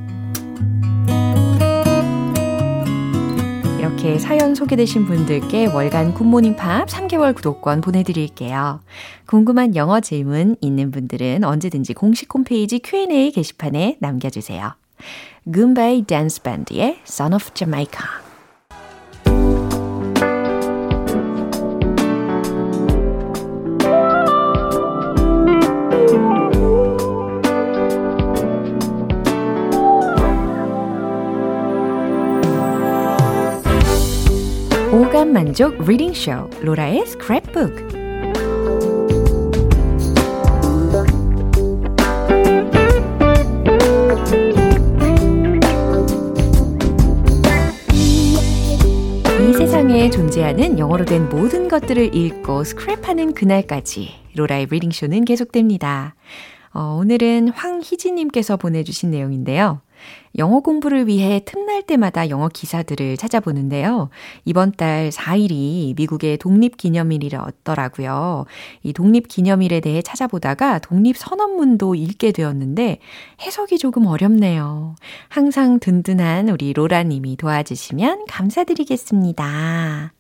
이렇게 4.05 4.19
사연 4.19 4.55
소개되신 4.55 5.07
분들께 5.07 5.69
월간 5.69 6.13
굿모닝 6.13 6.57
팝 6.57 6.87
3개월 6.91 7.35
구독권 7.35 7.81
보내드릴게요. 7.81 8.83
궁금한 9.27 9.75
영어 9.77 10.01
질문 10.01 10.57
있는 10.61 10.91
분들은 10.91 11.43
언제든지 11.43 11.95
공식 11.95 12.29
홈페이지 12.35 12.81
Q&A 12.81 13.33
게시판에 13.33 13.97
남겨주세요. 14.01 14.73
금바이 15.51 16.03
d 16.03 16.17
b 16.17 16.17
y 16.17 16.25
e 16.27 16.65
d 16.67 16.81
의 16.83 16.99
Son 17.07 17.33
of 17.33 17.51
Jamaica. 17.55 18.05
민족 35.57 35.89
리딩쇼 35.89 36.51
로라의 36.65 37.03
스크랩북 37.03 37.93
세상에 49.57 50.11
존재하는 50.11 50.77
영어로 50.77 51.05
된 51.05 51.29
모든 51.29 51.69
것들을 51.69 52.13
읽고 52.17 52.65
스크랩하는 52.65 53.37
그날까지 53.37 54.09
로라의 54.35 54.67
리딩쇼는 54.67 55.25
계속됩니다. 55.25 56.17
어, 56.73 56.99
오늘은 57.01 57.51
황희진님께서 57.51 58.57
보내주신 58.57 59.13
내용인데요. 59.13 59.83
영어 60.37 60.59
공부를 60.61 61.07
위해 61.07 61.41
틈날 61.45 61.83
때마다 61.85 62.29
영어 62.31 62.49
기사들을 62.49 63.17
찾아보는데요. 63.17 64.09
이번 64.45 64.73
달 64.73 65.11
4일이 65.11 65.95
미국의 65.97 66.39
독립기념일이었더라고요. 66.39 68.45
이 68.83 68.93
독립기념일에 68.93 69.79
대해 69.81 70.03
찾아보다가 70.03 70.81
독립선언문도 70.81 71.95
읽게 71.95 72.33
되었는데 72.33 72.99
해석이 73.43 73.79
조금 73.79 74.07
어렵네요. 74.07 74.97
항상 75.29 75.79
든든한 75.79 76.49
우리 76.49 76.73
로라님이 76.73 77.37
도와주시면 77.37 78.25
감사드리겠습니다. 78.27 80.13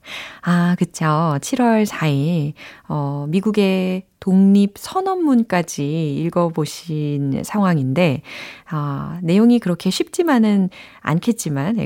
아, 0.42 0.76
그쵸. 0.78 1.38
7월 1.40 1.86
4일, 1.86 2.52
어, 2.88 3.24
미국의 3.30 4.02
독립선언문까지 4.20 6.14
읽어보신 6.16 7.42
상황인데, 7.44 8.20
아, 8.68 9.18
내용이 9.22 9.58
그렇게 9.60 9.88
쉽 9.90 10.03
쉽지만은 10.04 10.68
않겠지만 11.00 11.76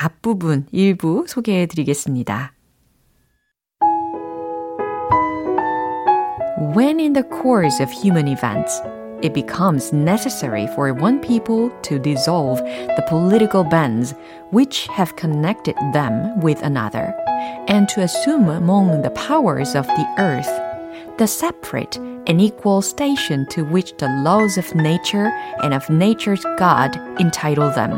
앞부분 0.00 0.66
일부 0.70 1.24
소개해 1.26 1.66
드리겠습니다. 1.66 2.52
When 6.76 6.98
in 7.00 7.12
the 7.14 7.24
course 7.42 7.80
of 7.80 7.90
human 7.90 8.28
events, 8.28 8.80
it 9.22 9.32
becomes 9.32 9.92
necessary 9.92 10.66
for 10.74 10.92
one 10.92 11.20
people 11.20 11.70
to 11.82 11.98
dissolve 11.98 12.62
the 12.96 13.04
political 13.08 13.64
bands 13.64 14.14
which 14.52 14.86
have 14.90 15.16
connected 15.16 15.74
them 15.92 16.40
with 16.40 16.62
another, 16.62 17.14
and 17.68 17.88
to 17.94 18.02
assume 18.02 18.48
among 18.48 19.02
the 19.02 19.10
powers 19.10 19.74
of 19.76 19.86
the 19.86 20.06
earth 20.18 20.50
the 21.18 21.26
separate 21.26 21.96
and 22.26 22.40
equal 22.40 22.82
station 22.82 23.46
to 23.50 23.62
which 23.64 23.96
the 23.98 24.08
laws 24.24 24.58
of 24.58 24.74
nature 24.74 25.26
and 25.62 25.72
of 25.74 25.88
nature's 25.88 26.44
God 26.58 26.96
entitle 27.20 27.70
them. 27.70 27.92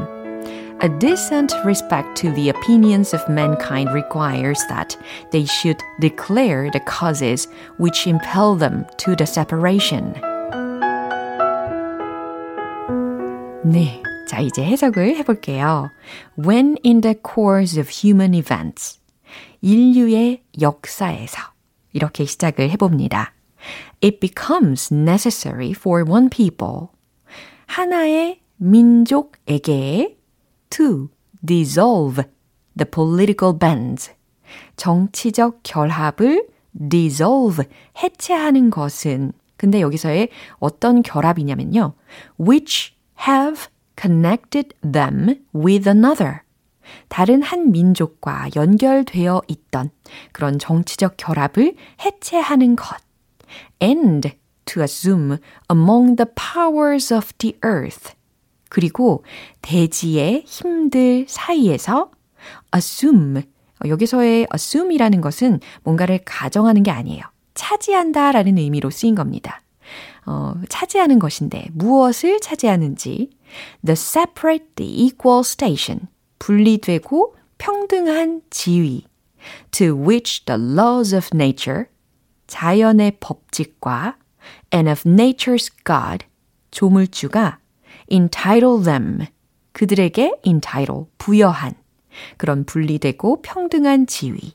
A 0.82 0.88
decent 0.98 1.54
respect 1.64 2.16
to 2.18 2.30
the 2.32 2.50
opinions 2.50 3.14
of 3.14 3.26
mankind 3.28 3.94
requires 3.94 4.60
that 4.68 4.94
they 5.32 5.46
should 5.46 5.80
declare 6.00 6.70
the 6.70 6.80
causes 6.80 7.48
which 7.78 8.06
impel 8.06 8.54
them 8.56 8.84
to 8.98 9.16
the 9.16 9.26
separation. 9.26 10.12
네. 13.64 14.02
자, 14.28 14.40
이제 14.40 14.64
해석을 14.64 15.16
해볼게요. 15.16 15.90
When 16.36 16.76
in 16.84 17.00
the 17.00 17.14
course 17.14 17.78
of 17.80 17.88
human 18.02 18.34
events. 18.34 18.98
인류의 19.62 20.42
역사에서. 20.60 21.55
이렇게 21.96 22.26
시작을 22.26 22.68
해봅니다. 22.72 23.32
It 24.04 24.20
becomes 24.20 24.92
necessary 24.92 25.70
for 25.70 26.04
one 26.06 26.28
people. 26.28 26.88
하나의 27.66 28.40
민족에게 28.58 30.18
to 30.68 31.08
dissolve 31.44 32.22
the 32.76 32.88
political 32.88 33.58
bands. 33.58 34.12
정치적 34.76 35.60
결합을 35.62 36.46
dissolve, 36.90 37.64
해체하는 38.02 38.68
것은. 38.68 39.32
근데 39.56 39.80
여기서의 39.80 40.28
어떤 40.58 41.02
결합이냐면요. 41.02 41.94
which 42.38 42.94
have 43.26 43.68
connected 43.98 44.68
them 44.82 45.36
with 45.54 45.88
another. 45.88 46.45
다른 47.08 47.42
한 47.42 47.70
민족과 47.72 48.48
연결되어 48.54 49.42
있던 49.46 49.90
그런 50.32 50.58
정치적 50.58 51.14
결합을 51.16 51.74
해체하는 52.04 52.76
것. 52.76 52.96
And 53.82 54.30
to 54.66 54.82
assume 54.82 55.36
among 55.70 56.16
the 56.16 56.26
powers 56.34 57.12
of 57.14 57.32
the 57.38 57.56
earth. 57.64 58.14
그리고 58.68 59.24
대지의 59.62 60.44
힘들 60.46 61.26
사이에서 61.28 62.10
assume. 62.74 63.42
여기서의 63.86 64.46
assume이라는 64.54 65.20
것은 65.20 65.60
뭔가를 65.84 66.20
가정하는 66.24 66.82
게 66.82 66.90
아니에요. 66.90 67.22
차지한다 67.54 68.32
라는 68.32 68.58
의미로 68.58 68.90
쓰인 68.90 69.14
겁니다. 69.14 69.62
어, 70.26 70.54
차지하는 70.68 71.18
것인데 71.20 71.68
무엇을 71.72 72.40
차지하는지 72.40 73.30
the 73.84 73.92
separate 73.92 74.66
the 74.74 74.90
equal 75.06 75.40
station 75.40 76.08
분리되고 76.38 77.36
평등한 77.58 78.42
지위, 78.50 79.06
to 79.70 79.96
which 79.96 80.44
the 80.44 80.58
laws 80.60 81.14
of 81.14 81.28
nature, 81.34 81.84
자연의 82.46 83.18
법칙과 83.20 84.16
and 84.72 84.88
of 84.90 85.02
nature's 85.06 85.70
God, 85.84 86.26
조물주가 86.70 87.58
entitle 88.10 88.82
them, 88.84 89.26
그들에게 89.72 90.32
entitle, 90.44 91.06
부여한 91.18 91.74
그런 92.36 92.64
분리되고 92.64 93.42
평등한 93.42 94.06
지위. 94.06 94.54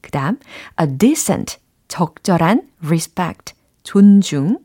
그 0.00 0.10
다음, 0.10 0.38
a 0.80 0.86
decent, 0.98 1.58
적절한 1.88 2.68
respect, 2.84 3.54
존중, 3.82 4.58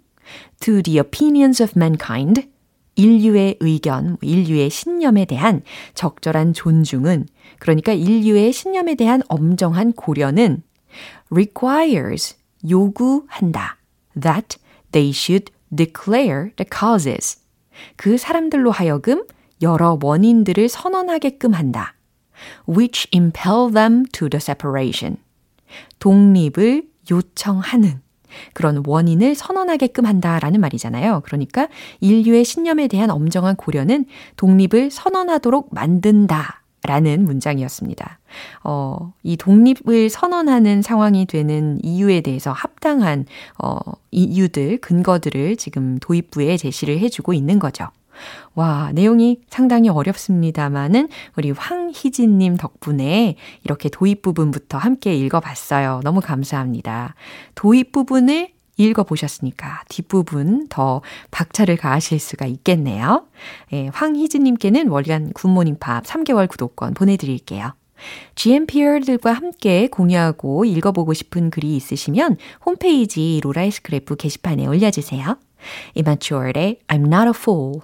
to 0.59 0.81
the 0.81 0.99
opinions 0.99 1.61
of 1.61 1.73
mankind, 1.75 2.47
인류의 2.95 3.57
의견, 3.59 4.07
뭐 4.09 4.17
인류의 4.21 4.69
신념에 4.69 5.25
대한 5.25 5.61
적절한 5.95 6.53
존중은, 6.53 7.25
그러니까 7.59 7.93
인류의 7.93 8.53
신념에 8.53 8.95
대한 8.95 9.21
엄정한 9.27 9.93
고려는 9.93 10.61
requires, 11.31 12.35
요구한다. 12.67 13.77
that 14.19 14.57
they 14.91 15.09
should 15.11 15.51
declare 15.75 16.51
the 16.57 16.65
causes. 16.71 17.39
그 17.95 18.17
사람들로 18.19 18.69
하여금 18.71 19.25
여러 19.61 19.97
원인들을 20.01 20.69
선언하게끔 20.69 21.53
한다. 21.53 21.95
which 22.67 23.07
impel 23.13 23.71
them 23.73 24.05
to 24.11 24.29
the 24.29 24.39
separation. 24.39 25.17
독립을 25.99 26.87
요청하는. 27.09 28.02
그런 28.53 28.83
원인을 28.85 29.35
선언하게끔 29.35 30.05
한다라는 30.05 30.59
말이잖아요. 30.61 31.21
그러니까 31.25 31.67
인류의 31.99 32.45
신념에 32.45 32.87
대한 32.87 33.09
엄정한 33.09 33.55
고려는 33.55 34.05
독립을 34.37 34.91
선언하도록 34.91 35.69
만든다. 35.71 36.59
라는 36.85 37.23
문장이었습니다. 37.23 38.19
어, 38.65 39.13
이 39.23 39.37
독립을 39.37 40.09
선언하는 40.09 40.81
상황이 40.81 41.25
되는 41.25 41.79
이유에 41.81 42.19
대해서 42.19 42.51
합당한, 42.51 43.25
어, 43.63 43.77
이유들, 44.11 44.79
근거들을 44.79 45.55
지금 45.55 45.97
도입부에 46.01 46.57
제시를 46.57 46.99
해주고 46.99 47.33
있는 47.33 47.57
거죠. 47.59 47.87
와, 48.55 48.91
내용이 48.93 49.39
상당히 49.49 49.89
어렵습니다만은 49.89 51.09
우리 51.37 51.51
황희진님 51.51 52.57
덕분에 52.57 53.35
이렇게 53.63 53.89
도입 53.89 54.21
부분부터 54.21 54.77
함께 54.77 55.15
읽어봤어요. 55.15 56.01
너무 56.03 56.21
감사합니다. 56.21 57.15
도입 57.55 57.91
부분을 57.91 58.49
읽어보셨으니까 58.75 59.83
뒷부분 59.87 60.67
더 60.69 61.01
박차를 61.29 61.77
가하실 61.77 62.19
수가 62.19 62.47
있겠네요. 62.47 63.27
예, 63.71 63.89
황희진님께는 63.89 64.87
월간 64.87 65.33
굿모닝팝 65.33 66.05
3개월 66.05 66.47
구독권 66.47 66.95
보내드릴게요. 66.95 67.73
GMPR들과 68.35 69.31
함께 69.31 69.87
공유하고 69.87 70.65
읽어보고 70.65 71.13
싶은 71.13 71.51
글이 71.51 71.75
있으시면 71.75 72.37
홈페이지 72.65 73.39
로라의 73.43 73.69
스크래프 73.71 74.15
게시판에 74.15 74.65
올려주세요. 74.65 75.37
이마추얼의 75.93 76.79
I'm 76.87 77.05
not 77.05 77.27
a 77.27 77.33
fool 77.35 77.79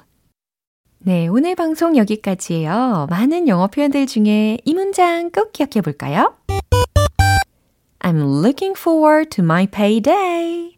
네, 1.02 1.28
오늘 1.28 1.56
방송 1.56 1.96
여기까지예요. 1.96 3.08
많은 3.10 3.48
영어 3.48 3.68
표현들 3.68 4.06
중에 4.06 4.58
이 4.66 4.74
문장 4.74 5.32
꼭 5.32 5.54
기억해 5.54 5.80
볼까요? 5.82 6.36
I'm 8.00 8.18
looking 8.44 8.78
forward 8.78 9.30
to 9.30 9.42
my 9.44 9.66
payday. 9.66 10.76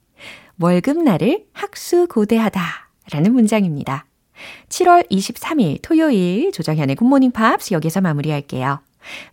월급날을 0.59 1.47
학수고대하다 1.53 2.61
라는 3.13 3.33
문장입니다. 3.33 4.05
7월 4.69 5.09
23일 5.09 5.79
토요일 5.81 6.51
조정현의 6.51 6.97
굿모닝 6.97 7.31
팝스 7.31 7.73
여기서 7.73 8.01
마무리할게요. 8.01 8.79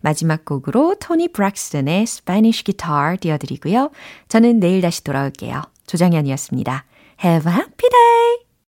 마지막 0.01 0.43
곡으로 0.43 0.95
토니 0.99 1.27
브락슨의 1.29 2.07
스페니쉬 2.07 2.63
기타 2.63 3.15
띄워드리고요. 3.17 3.91
저는 4.27 4.59
내일 4.59 4.81
다시 4.81 5.03
돌아올게요. 5.03 5.61
조정현이었습니다. 5.85 6.85
Have 7.23 7.51
a 7.51 7.55
happy 7.59 7.89
day! 7.89 8.48